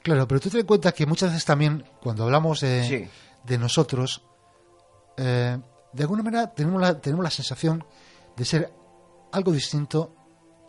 Claro, 0.02 0.26
pero 0.26 0.40
tú 0.40 0.50
te 0.50 0.59
das 0.59 0.66
cuenta 0.66 0.92
que 0.92 1.06
muchas 1.06 1.30
veces 1.30 1.44
también, 1.44 1.85
cuando 2.02 2.24
hablamos 2.24 2.61
de, 2.61 3.09
de 3.44 3.59
nosotros, 3.59 4.22
eh, 5.16 5.59
de 5.92 6.02
alguna 6.02 6.22
manera 6.22 6.52
tenemos 6.52 6.80
la, 6.80 7.00
tenemos 7.00 7.22
la 7.22 7.30
sensación 7.30 7.85
de 8.37 8.44
ser 8.44 8.72
algo 9.33 9.52
distinto 9.52 10.14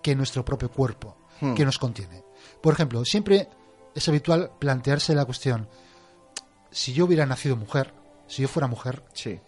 que 0.02 0.16
nuestro 0.16 0.44
propio 0.44 0.70
cuerpo, 0.70 1.18
hmm. 1.40 1.54
que 1.54 1.66
nos 1.66 1.78
contiene. 1.78 2.24
Por 2.62 2.74
ejemplo, 2.74 3.06
siempre 3.06 3.48
es 3.94 4.08
habitual 4.10 4.52
plantearse 4.60 5.16
la 5.16 5.26
cuestión, 5.26 5.70
si 6.72 6.94
yo 6.94 7.06
hubiera 7.06 7.26
nacido 7.26 7.56
mujer, 7.56 7.94
si 8.28 8.42
yo 8.42 8.48
fuera 8.48 8.68
mujer, 8.68 9.04
sí. 9.14 9.40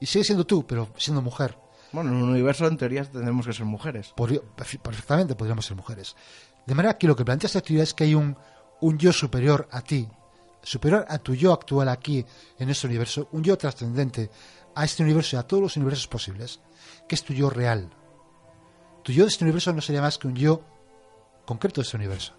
y 0.00 0.06
sigue 0.06 0.24
siendo 0.24 0.46
tú, 0.46 0.66
pero 0.66 0.88
siendo 0.96 1.22
mujer. 1.22 1.56
Bueno, 1.92 2.10
en 2.10 2.16
un 2.16 2.30
universo 2.30 2.66
en 2.66 2.76
teoría 2.76 3.04
tendremos 3.04 3.46
que 3.46 3.52
ser 3.52 3.66
mujeres. 3.66 4.14
perfectamente 4.82 5.34
podríamos 5.34 5.66
ser 5.66 5.76
mujeres. 5.76 6.14
De 6.66 6.74
manera 6.74 6.96
que 6.96 7.06
lo 7.06 7.16
que 7.16 7.24
plantea 7.24 7.48
esta 7.48 7.60
teoría 7.60 7.82
es 7.82 7.94
que 7.94 8.04
hay 8.04 8.14
un, 8.14 8.36
un 8.80 8.98
yo 8.98 9.12
superior 9.12 9.68
a 9.70 9.80
ti, 9.80 10.08
superior 10.62 11.04
a 11.08 11.18
tu 11.18 11.34
yo 11.34 11.52
actual 11.52 11.88
aquí 11.88 12.24
en 12.58 12.70
este 12.70 12.86
universo, 12.86 13.28
un 13.32 13.42
yo 13.42 13.56
trascendente 13.58 14.30
a 14.74 14.84
este 14.84 15.02
universo 15.02 15.36
y 15.36 15.38
a 15.38 15.42
todos 15.42 15.62
los 15.62 15.76
universos 15.76 16.06
posibles, 16.06 16.60
que 17.08 17.14
es 17.14 17.24
tu 17.24 17.32
yo 17.32 17.50
real. 17.50 17.90
Tu 19.02 19.12
yo 19.12 19.24
de 19.24 19.30
este 19.30 19.44
universo 19.44 19.72
no 19.72 19.80
sería 19.80 20.02
más 20.02 20.18
que 20.18 20.28
un 20.28 20.36
yo 20.36 20.62
concreto 21.44 21.80
de 21.80 21.86
este 21.86 21.96
universo. 21.96 22.34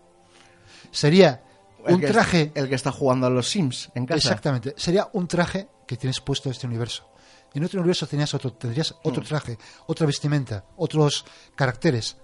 Sería 0.91 1.43
un 1.85 2.01
traje. 2.01 2.51
el 2.55 2.69
que 2.69 2.75
está 2.75 2.91
jugando 2.91 3.27
a 3.27 3.29
los 3.29 3.49
Sims 3.49 3.89
en 3.95 4.05
casa. 4.05 4.17
Exactamente. 4.17 4.73
Sería 4.77 5.09
un 5.13 5.27
traje 5.27 5.67
que 5.87 5.97
tienes 5.97 6.21
puesto 6.21 6.49
en 6.49 6.53
este 6.53 6.67
universo. 6.67 7.10
En 7.53 7.63
otro 7.63 7.79
universo 7.79 8.07
tenías 8.07 8.33
otro, 8.33 8.53
tendrías 8.53 8.95
otro 9.03 9.21
mm. 9.21 9.25
traje, 9.25 9.57
otra 9.87 10.07
vestimenta, 10.07 10.65
otros 10.77 11.25
caracteres. 11.55 12.17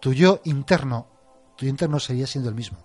Tu 0.00 0.12
yo 0.12 0.40
interno, 0.44 1.06
tu 1.56 1.66
interno 1.66 2.00
sería 2.00 2.26
siendo 2.26 2.48
el 2.48 2.54
mismo. 2.54 2.78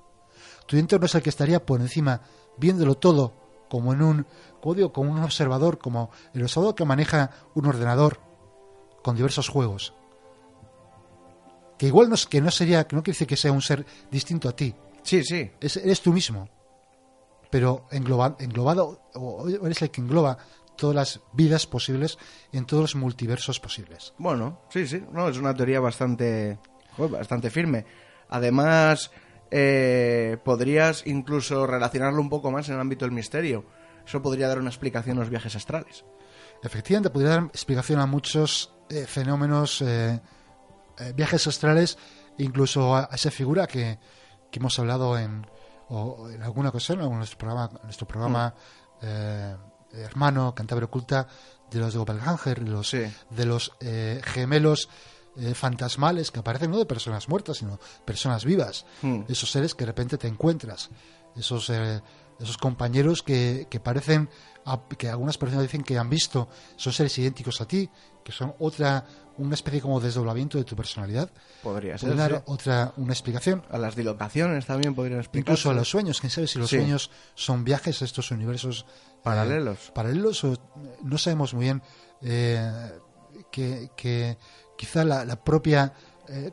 Tu 0.66 0.78
interno 0.78 1.06
es 1.06 1.16
el 1.16 1.22
que 1.22 1.30
estaría 1.30 1.66
por 1.66 1.82
encima, 1.82 2.22
viéndolo 2.58 2.96
todo 2.96 3.34
como 3.70 3.94
en 3.94 4.02
un, 4.02 4.28
como 4.62 4.92
como 4.92 5.12
un 5.12 5.24
observador, 5.24 5.78
como 5.78 6.12
el 6.34 6.44
observador 6.44 6.76
que 6.76 6.86
maneja 6.86 7.32
un 7.56 7.66
ordenador 7.66 8.20
con 9.04 9.16
diversos 9.16 9.48
juegos. 9.48 9.94
Que 11.78 11.88
igual 11.88 12.10
no, 12.10 12.16
que 12.30 12.42
no 12.42 12.52
sería, 12.52 12.86
que 12.86 12.96
no 12.96 13.04
quiere 13.04 13.16
decir 13.16 13.28
que 13.28 13.38
sea 13.38 13.54
un 13.54 13.62
ser 13.62 13.86
distinto 14.12 14.50
a 14.50 14.56
ti. 14.56 14.76
Sí, 15.02 15.24
sí. 15.24 15.50
eres 15.62 16.02
tú 16.02 16.12
mismo. 16.12 16.50
Pero 17.50 17.88
englobado, 17.90 19.02
o 19.16 19.48
eres 19.48 19.82
el 19.82 19.90
que 19.90 20.02
engloba 20.02 20.38
todas 20.80 20.96
las 20.96 21.22
vidas 21.34 21.68
posibles 21.68 22.18
en 22.52 22.66
todos 22.66 22.82
los 22.82 22.96
multiversos 22.96 23.60
posibles. 23.60 24.14
Bueno, 24.18 24.62
sí, 24.70 24.88
sí, 24.88 25.04
no, 25.12 25.30
es 25.30 25.38
una 25.38 25.54
teoría 25.54 25.80
bastante, 25.80 26.58
bastante 26.98 27.50
firme. 27.50 27.86
Además, 28.30 29.12
eh, 29.52 30.38
podrías 30.44 31.06
incluso 31.06 31.68
relacionarlo 31.68 32.22
un 32.22 32.30
poco 32.30 32.50
más 32.50 32.68
en 32.70 32.76
el 32.76 32.82
ámbito 32.82 33.06
del 33.06 33.12
misterio. 33.12 33.66
Eso 34.06 34.22
podría 34.22 34.48
dar 34.48 34.60
una 34.60 34.70
explicación 34.70 35.18
a 35.18 35.20
los 35.20 35.30
viajes 35.30 35.56
astrales. 35.56 36.06
Efectivamente, 36.64 37.10
podría 37.10 37.32
dar 37.32 37.44
explicación 37.44 38.00
a 38.00 38.06
muchos 38.06 38.74
eh, 38.90 39.06
fenómenos, 39.06 39.82
eh, 39.82 40.20
viajes 41.14 41.46
astrales, 41.46 41.98
incluso 42.38 42.96
a, 42.96 43.10
esa 43.12 43.32
figura 43.32 43.68
que, 43.68 44.00
que 44.50 44.60
hemos 44.60 44.80
hablado 44.80 45.18
en, 45.18 45.46
en 45.90 46.42
alguna 46.42 46.70
ocasión 46.70 47.02
en 47.02 47.18
nuestro 47.18 47.38
programa, 47.38 47.70
nuestro 47.84 48.08
programa 48.08 48.54
mm 49.02 49.69
hermano 49.94 50.54
Cantabria 50.56 50.86
Oculta 50.86 51.28
de 51.70 51.80
los 51.80 51.94
de 51.94 52.00
Gopalganger, 52.00 52.64
de 52.64 52.72
los, 52.72 52.92
de 52.92 53.46
los 53.46 53.72
eh, 53.80 54.22
gemelos 54.24 54.90
eh, 55.38 55.54
fantasmales 55.54 56.32
que 56.32 56.40
aparecen 56.40 56.72
no 56.72 56.80
de 56.80 56.86
personas 56.86 57.30
muertas, 57.30 57.58
sino 57.58 57.80
personas 58.06 58.46
vivas. 58.46 58.86
Hmm. 59.02 59.22
Esos 59.28 59.52
seres 59.52 59.76
que 59.76 59.86
de 59.86 59.92
repente 59.92 60.18
te 60.18 60.28
encuentras. 60.28 60.90
Esos, 61.36 61.70
eh, 61.70 62.02
esos 62.40 62.58
compañeros 62.58 63.22
que, 63.22 63.68
que 63.70 63.80
parecen, 63.80 64.30
que 64.98 65.10
algunas 65.10 65.38
personas 65.38 65.64
dicen 65.64 65.84
que 65.84 65.98
han 65.98 66.10
visto, 66.10 66.50
son 66.76 66.94
seres 66.94 67.18
idénticos 67.18 67.62
a 67.62 67.68
ti, 67.68 67.90
que 68.24 68.32
son 68.32 68.54
otra, 68.60 69.06
una 69.38 69.54
especie 69.56 69.82
como 69.82 70.00
desdoblamiento 70.00 70.58
de 70.58 70.64
tu 70.64 70.76
personalidad. 70.76 71.32
Podría 71.64 71.98
ser. 71.98 72.16
dar 72.16 72.44
otra, 72.46 72.94
una 72.98 73.14
explicación. 73.14 73.64
A 73.70 73.78
las 73.78 73.96
dilocaciones 73.96 74.66
también 74.66 74.96
podrían 74.96 75.20
explicar. 75.20 75.54
Incluso 75.54 75.70
a 75.70 75.74
los 75.74 75.90
sueños, 75.90 76.20
quién 76.20 76.32
sabe 76.32 76.48
si 76.48 76.60
los 76.60 76.70
sueños 76.70 77.12
son 77.36 77.64
viajes 77.64 78.02
a 78.02 78.06
estos 78.06 78.32
universos 78.32 78.86
Paralelos. 79.24 79.92
paralelos, 79.94 80.48
no 81.04 81.18
sabemos 81.18 81.54
muy 81.54 81.66
bien 81.66 81.82
eh, 82.22 82.92
que, 83.52 84.38
quizá 84.78 85.04
la, 85.04 85.44
propia. 85.44 85.94
Eh, 86.28 86.52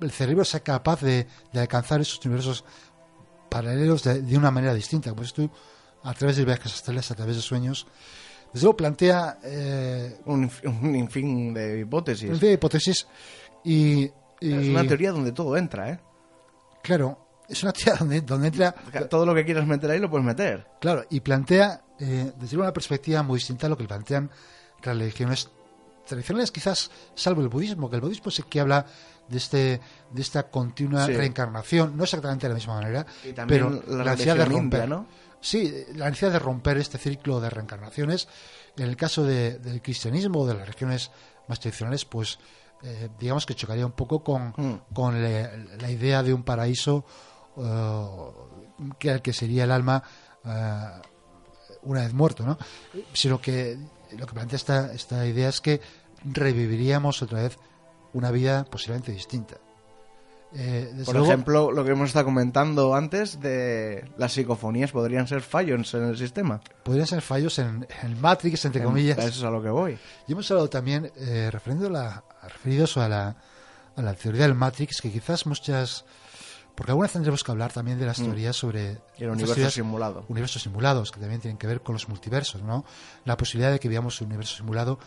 el 0.00 0.10
cerebro 0.10 0.44
sea 0.44 0.60
capaz 0.60 1.00
de, 1.00 1.26
alcanzar 1.54 2.00
esos 2.00 2.24
universos 2.24 2.64
paralelos 3.48 4.02
de, 4.02 4.36
una 4.36 4.50
manera 4.50 4.74
distinta. 4.74 5.14
Pues 5.14 5.32
tú, 5.32 5.50
a 6.02 6.14
través 6.14 6.36
de 6.36 6.44
viajes 6.44 6.72
astrales, 6.72 7.10
a 7.10 7.14
través 7.14 7.36
de 7.36 7.42
sueños, 7.42 7.86
desde 8.52 8.64
luego 8.64 8.76
plantea. 8.76 9.38
Eh, 9.42 10.20
un, 10.26 10.50
un 10.64 10.96
infin 10.96 11.54
de 11.54 11.80
hipótesis. 11.80 12.38
De 12.40 12.52
hipótesis. 12.52 13.06
Y, 13.64 14.04
Es 14.40 14.68
una 14.68 14.86
teoría 14.86 15.12
donde 15.12 15.32
todo 15.32 15.56
entra, 15.56 15.90
¿eh? 15.90 16.00
Claro, 16.82 17.22
es 17.48 17.62
una 17.62 17.72
teoría 17.72 17.94
donde, 17.98 18.20
donde 18.22 18.48
entra... 18.48 18.72
Todo 19.08 19.24
lo 19.24 19.34
que 19.34 19.44
quieras 19.44 19.66
meter 19.66 19.90
ahí 19.90 20.00
lo 20.00 20.10
puedes 20.10 20.26
meter. 20.26 20.66
Claro, 20.80 21.04
y 21.10 21.20
plantea 21.20 21.82
eh, 22.04 22.32
desde 22.36 22.56
una 22.56 22.72
perspectiva 22.72 23.22
muy 23.22 23.38
distinta 23.38 23.68
a 23.68 23.70
lo 23.70 23.76
que 23.76 23.84
plantean 23.84 24.28
religiones 24.82 25.48
tradicionales, 26.04 26.50
quizás 26.50 26.90
salvo 27.14 27.42
el 27.42 27.48
budismo, 27.48 27.88
que 27.88 27.94
el 27.94 28.02
budismo 28.02 28.28
sí 28.32 28.42
que 28.42 28.58
habla 28.58 28.84
de 29.28 29.38
este 29.38 29.80
de 30.10 30.20
esta 30.20 30.50
continua 30.50 31.06
reencarnación, 31.06 31.96
no 31.96 32.02
exactamente 32.02 32.48
de 32.48 32.48
la 32.48 32.54
misma 32.56 32.74
manera, 32.74 33.06
pero 33.46 33.70
la, 33.86 34.02
necesidad 34.04 34.36
de 34.36 34.44
romper, 34.46 34.88
¿no? 34.88 35.06
Sí, 35.40 35.72
la 35.94 36.06
necesidad 36.06 36.32
de 36.32 36.38
romper 36.40 36.78
este 36.78 36.98
ciclo 36.98 37.40
de 37.40 37.50
reencarnaciones. 37.50 38.26
En 38.76 38.88
el 38.88 38.96
caso 38.96 39.22
del 39.22 39.80
cristianismo 39.80 40.40
o 40.40 40.46
de 40.46 40.54
las 40.54 40.66
religiones 40.66 41.12
más 41.46 41.60
tradicionales, 41.60 42.04
pues 42.04 42.40
eh, 42.82 43.10
digamos 43.20 43.46
que 43.46 43.54
chocaría 43.54 43.86
un 43.86 43.92
poco 43.92 44.24
con, 44.24 44.48
hmm. 44.56 44.92
con 44.92 45.22
la 45.22 45.90
idea 45.90 46.24
de 46.24 46.34
un 46.34 46.42
paraíso 46.42 47.04
uh, 47.54 48.94
que, 48.98 49.20
que 49.20 49.32
sería 49.32 49.64
el 49.64 49.70
alma 49.70 50.02
uh, 50.44 51.11
una 51.82 52.02
vez 52.02 52.12
muerto, 52.12 52.44
¿no? 52.44 52.58
Sino 53.12 53.40
que 53.40 53.78
lo 54.16 54.26
que 54.26 54.34
plantea 54.34 54.56
esta, 54.56 54.92
esta 54.92 55.26
idea 55.26 55.48
es 55.48 55.60
que 55.60 55.80
reviviríamos 56.24 57.22
otra 57.22 57.42
vez 57.42 57.58
una 58.12 58.30
vida 58.30 58.64
posiblemente 58.64 59.12
distinta. 59.12 59.56
Eh, 60.54 60.92
Por 61.06 61.16
ejemplo, 61.16 61.72
lo 61.72 61.84
que 61.84 61.92
hemos 61.92 62.08
estado 62.08 62.26
comentando 62.26 62.94
antes 62.94 63.40
de 63.40 64.04
las 64.18 64.32
psicofonías 64.32 64.92
podrían 64.92 65.26
ser 65.26 65.40
fallos 65.40 65.94
en 65.94 66.04
el 66.04 66.18
sistema. 66.18 66.60
Podrían 66.82 67.06
ser 67.06 67.22
fallos 67.22 67.58
en, 67.58 67.86
el 68.02 68.16
Matrix, 68.16 68.66
entre 68.66 68.82
comillas. 68.82 69.18
Eso 69.18 69.28
es 69.28 69.42
a 69.44 69.50
lo 69.50 69.62
que 69.62 69.70
voy. 69.70 69.98
Y 70.28 70.32
hemos 70.32 70.50
hablado 70.50 70.68
también, 70.68 71.10
eh, 71.16 71.50
la, 71.90 72.22
referidos 72.42 72.98
a 72.98 73.08
la, 73.08 73.36
a 73.96 74.02
la 74.02 74.14
teoría 74.14 74.42
del 74.42 74.54
Matrix, 74.54 75.00
que 75.00 75.10
quizás 75.10 75.46
muchas 75.46 76.04
porque 76.74 76.92
alguna 76.92 77.06
vez 77.06 77.12
tendremos 77.12 77.44
que 77.44 77.50
hablar 77.50 77.72
también 77.72 77.98
de 77.98 78.06
las 78.06 78.18
mm. 78.18 78.24
teorías 78.24 78.56
sobre... 78.56 78.98
El 79.18 79.30
universo 79.30 79.70
simulado. 79.70 80.24
Universos 80.28 80.62
simulados, 80.62 81.12
que 81.12 81.20
también 81.20 81.40
tienen 81.40 81.58
que 81.58 81.66
ver 81.66 81.82
con 81.82 81.94
los 81.94 82.08
multiversos, 82.08 82.62
¿no? 82.62 82.84
La 83.24 83.36
posibilidad 83.36 83.70
de 83.70 83.78
que 83.78 83.88
veamos 83.88 84.20
un 84.20 84.28
universo 84.28 84.56
simulado 84.56 84.98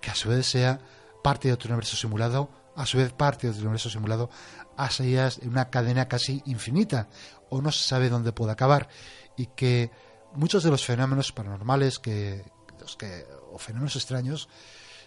que 0.00 0.10
a 0.10 0.14
su 0.14 0.28
vez 0.28 0.46
sea 0.46 0.80
parte 1.22 1.48
de 1.48 1.54
otro 1.54 1.68
universo 1.68 1.96
simulado, 1.96 2.50
a 2.74 2.86
su 2.86 2.98
vez 2.98 3.12
parte 3.12 3.46
de 3.46 3.52
otro 3.52 3.62
universo 3.62 3.88
simulado, 3.88 4.30
hacia 4.76 5.30
una 5.44 5.70
cadena 5.70 6.08
casi 6.08 6.42
infinita, 6.46 7.08
o 7.50 7.62
no 7.62 7.70
se 7.70 7.86
sabe 7.86 8.08
dónde 8.08 8.32
puede 8.32 8.52
acabar, 8.52 8.88
y 9.36 9.46
que 9.46 9.92
muchos 10.34 10.64
de 10.64 10.70
los 10.70 10.84
fenómenos 10.84 11.30
paranormales 11.30 12.00
que, 12.00 12.44
los 12.80 12.96
que 12.96 13.24
o 13.52 13.58
fenómenos 13.58 13.94
extraños 13.94 14.48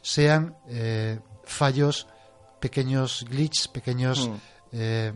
sean 0.02 0.56
eh, 0.70 1.20
fallos, 1.44 2.08
pequeños 2.62 3.26
glitches, 3.30 3.68
pequeños... 3.68 4.30
Mm. 4.30 4.34
Eh, 4.78 5.14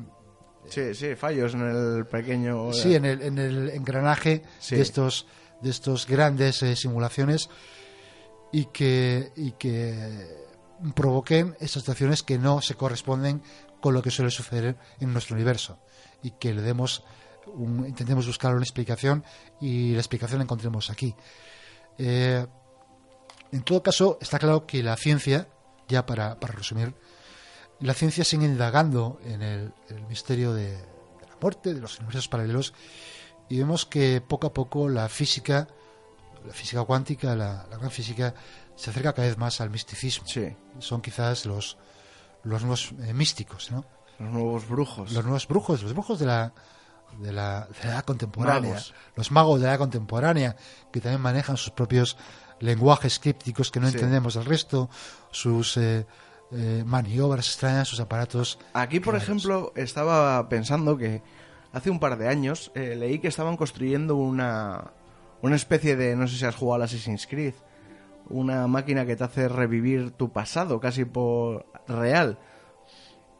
Sí, 0.69 0.93
sí, 0.93 1.15
fallos 1.15 1.53
en 1.53 1.61
el 1.61 2.05
pequeño... 2.05 2.71
Sí, 2.73 2.95
en 2.95 3.05
el, 3.05 3.21
en 3.21 3.37
el 3.37 3.69
engranaje 3.69 4.43
de, 4.69 4.81
estos, 4.81 5.25
de 5.61 5.69
estos 5.69 6.07
grandes 6.07 6.61
eh, 6.63 6.75
simulaciones 6.75 7.49
y 8.51 8.65
que, 8.65 9.31
y 9.35 9.51
que 9.53 10.27
provoquen 10.95 11.55
estas 11.59 11.81
situaciones 11.81 12.23
que 12.23 12.37
no 12.37 12.61
se 12.61 12.75
corresponden 12.75 13.41
con 13.81 13.93
lo 13.93 14.01
que 14.01 14.11
suele 14.11 14.31
suceder 14.31 14.77
en 14.99 15.13
nuestro 15.13 15.35
universo 15.35 15.79
y 16.21 16.31
que 16.31 16.53
le 16.53 16.61
demos 16.61 17.03
intentemos 17.87 18.27
buscar 18.27 18.53
una 18.53 18.63
explicación 18.63 19.23
y 19.59 19.93
la 19.93 19.99
explicación 19.99 20.39
la 20.39 20.43
encontremos 20.43 20.89
aquí. 20.89 21.15
Eh, 21.97 22.45
en 23.51 23.63
todo 23.63 23.81
caso, 23.81 24.17
está 24.21 24.37
claro 24.37 24.65
que 24.65 24.83
la 24.83 24.95
ciencia, 24.95 25.47
ya 25.87 26.05
para, 26.05 26.39
para 26.39 26.53
resumir, 26.53 26.93
la 27.81 27.93
ciencia 27.93 28.23
sigue 28.23 28.45
indagando 28.45 29.19
en 29.23 29.41
el, 29.41 29.73
misterio 30.09 30.53
de, 30.53 30.73
la 30.73 31.35
muerte, 31.41 31.73
de 31.73 31.81
los 31.81 31.97
universos 31.99 32.27
paralelos, 32.27 32.73
y 33.47 33.57
vemos 33.57 33.85
que 33.85 34.21
poco 34.21 34.47
a 34.47 34.53
poco 34.53 34.89
la 34.89 35.07
física, 35.09 35.67
la 36.45 36.53
física 36.53 36.83
cuántica, 36.83 37.35
la, 37.35 37.65
gran 37.69 37.91
física, 37.91 38.33
se 38.75 38.89
acerca 38.91 39.13
cada 39.13 39.27
vez 39.27 39.37
más 39.37 39.61
al 39.61 39.69
misticismo. 39.69 40.27
Son 40.79 41.01
quizás 41.01 41.45
los, 41.45 41.77
los 42.43 42.61
nuevos 42.61 42.93
eh, 43.01 43.13
místicos, 43.13 43.71
¿no? 43.71 43.85
Los 44.19 44.29
nuevos 44.29 44.67
brujos. 44.67 45.11
Los 45.11 45.23
nuevos 45.23 45.47
brujos, 45.47 45.81
los 45.81 45.93
brujos 45.93 46.19
de 46.19 46.25
la, 46.25 46.53
de 47.17 47.31
la, 47.31 47.67
edad 47.81 48.03
contemporánea. 48.03 48.81
Los 49.15 49.31
magos 49.31 49.59
de 49.59 49.65
la 49.65 49.71
edad 49.71 49.79
contemporánea, 49.79 50.55
que 50.91 50.99
también 50.99 51.21
manejan 51.21 51.57
sus 51.57 51.71
propios 51.71 52.17
lenguajes 52.59 53.19
crípticos 53.19 53.71
que 53.71 53.79
no 53.79 53.87
entendemos 53.87 54.35
el 54.35 54.45
resto, 54.45 54.89
sus... 55.31 55.77
Eh, 55.77 56.05
eh, 56.51 56.83
maniobras 56.85 57.47
extrañas, 57.47 57.87
sus 57.87 57.99
aparatos. 57.99 58.59
Aquí, 58.73 58.99
por 58.99 59.15
ejemplo, 59.15 59.71
estaba 59.75 60.49
pensando 60.49 60.97
que 60.97 61.21
hace 61.71 61.89
un 61.89 61.99
par 61.99 62.17
de 62.17 62.27
años 62.27 62.71
eh, 62.75 62.95
leí 62.95 63.19
que 63.19 63.27
estaban 63.27 63.55
construyendo 63.55 64.15
una, 64.15 64.91
una 65.41 65.55
especie 65.55 65.95
de, 65.95 66.15
no 66.15 66.27
sé 66.27 66.37
si 66.37 66.45
has 66.45 66.55
jugado 66.55 66.75
al 66.75 66.81
Assassin's 66.83 67.27
Creed, 67.27 67.53
una 68.29 68.67
máquina 68.67 69.05
que 69.05 69.15
te 69.15 69.23
hace 69.23 69.47
revivir 69.47 70.11
tu 70.11 70.31
pasado 70.31 70.79
casi 70.79 71.05
por 71.05 71.65
real. 71.87 72.39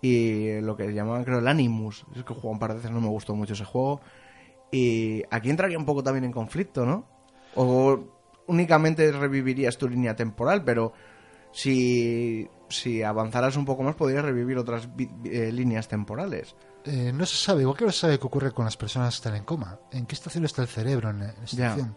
Y 0.01 0.61
lo 0.61 0.77
que 0.77 0.93
llamaban, 0.93 1.23
creo, 1.23 1.39
el 1.39 1.47
Animus. 1.47 2.05
Es 2.15 2.23
que 2.23 2.33
jugué 2.33 2.47
un 2.47 2.59
par 2.59 2.71
de 2.71 2.77
veces, 2.77 2.91
no 2.91 3.01
me 3.01 3.09
gustó 3.09 3.35
mucho 3.35 3.53
ese 3.53 3.65
juego. 3.65 4.01
Y 4.71 5.23
aquí 5.29 5.49
entraría 5.49 5.77
un 5.77 5.85
poco 5.85 6.03
también 6.03 6.23
en 6.23 6.31
conflicto, 6.31 6.85
¿no? 6.85 7.05
O 7.55 7.99
únicamente 8.47 9.11
revivirías 9.11 9.77
tu 9.77 9.89
línea 9.89 10.15
temporal, 10.15 10.63
pero 10.63 10.93
si, 11.51 12.47
si 12.69 13.03
avanzaras 13.03 13.57
un 13.57 13.65
poco 13.65 13.83
más 13.83 13.95
podrías 13.95 14.23
revivir 14.23 14.57
otras 14.57 14.87
eh, 15.25 15.51
líneas 15.51 15.87
temporales. 15.87 16.55
Eh, 16.85 17.11
no 17.13 17.25
se 17.25 17.35
sabe, 17.35 17.63
igual 17.63 17.77
que 17.77 17.85
no 17.85 17.91
se 17.91 17.99
sabe 17.99 18.19
qué 18.19 18.25
ocurre 18.25 18.51
con 18.51 18.65
las 18.65 18.77
personas 18.77 19.13
que 19.13 19.17
están 19.17 19.35
en 19.35 19.43
coma. 19.43 19.79
¿En 19.91 20.05
qué 20.05 20.15
estación 20.15 20.45
está 20.45 20.61
el 20.61 20.67
cerebro 20.67 21.09
en, 21.09 21.21
esta 21.21 21.43
estación? 21.43 21.95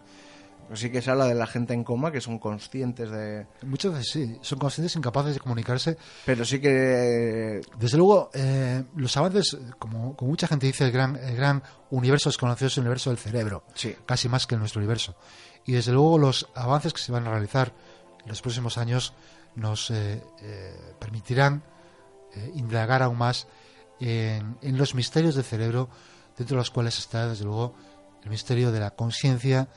Pues 0.69 0.81
sí 0.81 0.91
que 0.91 1.03
se 1.03 1.11
habla 1.11 1.27
de 1.27 1.35
la 1.35 1.47
gente 1.47 1.75
en 1.75 1.85
coma 1.85 2.11
que 2.11 2.21
son 2.21 2.39
conscientes 2.39 3.11
de... 3.11 3.47
Muchas 3.63 3.93
veces 3.93 4.11
sí, 4.11 4.39
son 4.41 4.59
conscientes 4.59 4.97
incapaces 4.97 5.35
de 5.35 5.41
comunicarse. 5.41 5.99
Pero 6.25 6.45
sí 6.45 6.61
que... 6.61 7.61
Desde 7.79 7.99
luego, 7.99 8.31
eh, 8.33 8.83
los 8.97 9.17
avances, 9.17 9.57
como, 9.79 10.17
mucha 10.21 10.47
gente 10.47 10.67
dice, 10.67 10.87
el 10.87 10.93
gran, 10.93 11.17
el 11.17 11.37
gran 11.37 11.63
universo 11.91 12.31
desconocido 12.31 12.69
es 12.69 12.77
el 12.77 12.83
universo 12.83 13.11
del 13.11 13.19
cerebro. 13.19 13.65
Sí. 13.75 13.95
Casi 14.07 14.29
más 14.29 14.47
que 14.47 14.55
el 14.55 14.61
nuestro 14.61 14.81
universo. 14.81 15.15
Y 15.67 15.73
desde 15.73 15.93
luego 15.93 16.19
los 16.19 16.49
avances 16.55 16.93
que 16.93 17.01
se 17.01 17.13
van 17.13 17.27
a 17.27 17.31
realizar 17.31 17.73
en 18.23 18.29
los 18.29 18.41
próximos 18.41 18.79
años 18.79 19.13
nos 19.55 19.91
eh, 19.91 20.23
eh, 20.41 20.95
permitirán 20.99 21.63
indagar 22.55 23.03
aún 23.03 23.19
más 23.19 23.47
en, 24.01 24.57
en 24.63 24.79
los 24.79 24.95
misterios 24.95 25.35
del 25.35 25.45
cerebro, 25.45 25.91
dentro 26.39 26.55
de 26.57 26.61
los 26.61 26.71
cuales 26.71 26.99
está, 26.99 27.29
desde 27.29 27.45
luego, 27.45 27.75
el 28.23 28.31
misterio 28.31 28.73
de 28.73 28.81
la 28.81 28.93
conciencia 28.93 29.69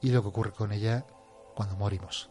y 0.00 0.10
lo 0.10 0.22
que 0.22 0.28
ocurre 0.28 0.52
con 0.52 0.72
ella 0.72 1.04
cuando 1.56 1.74
morimos. 1.74 2.30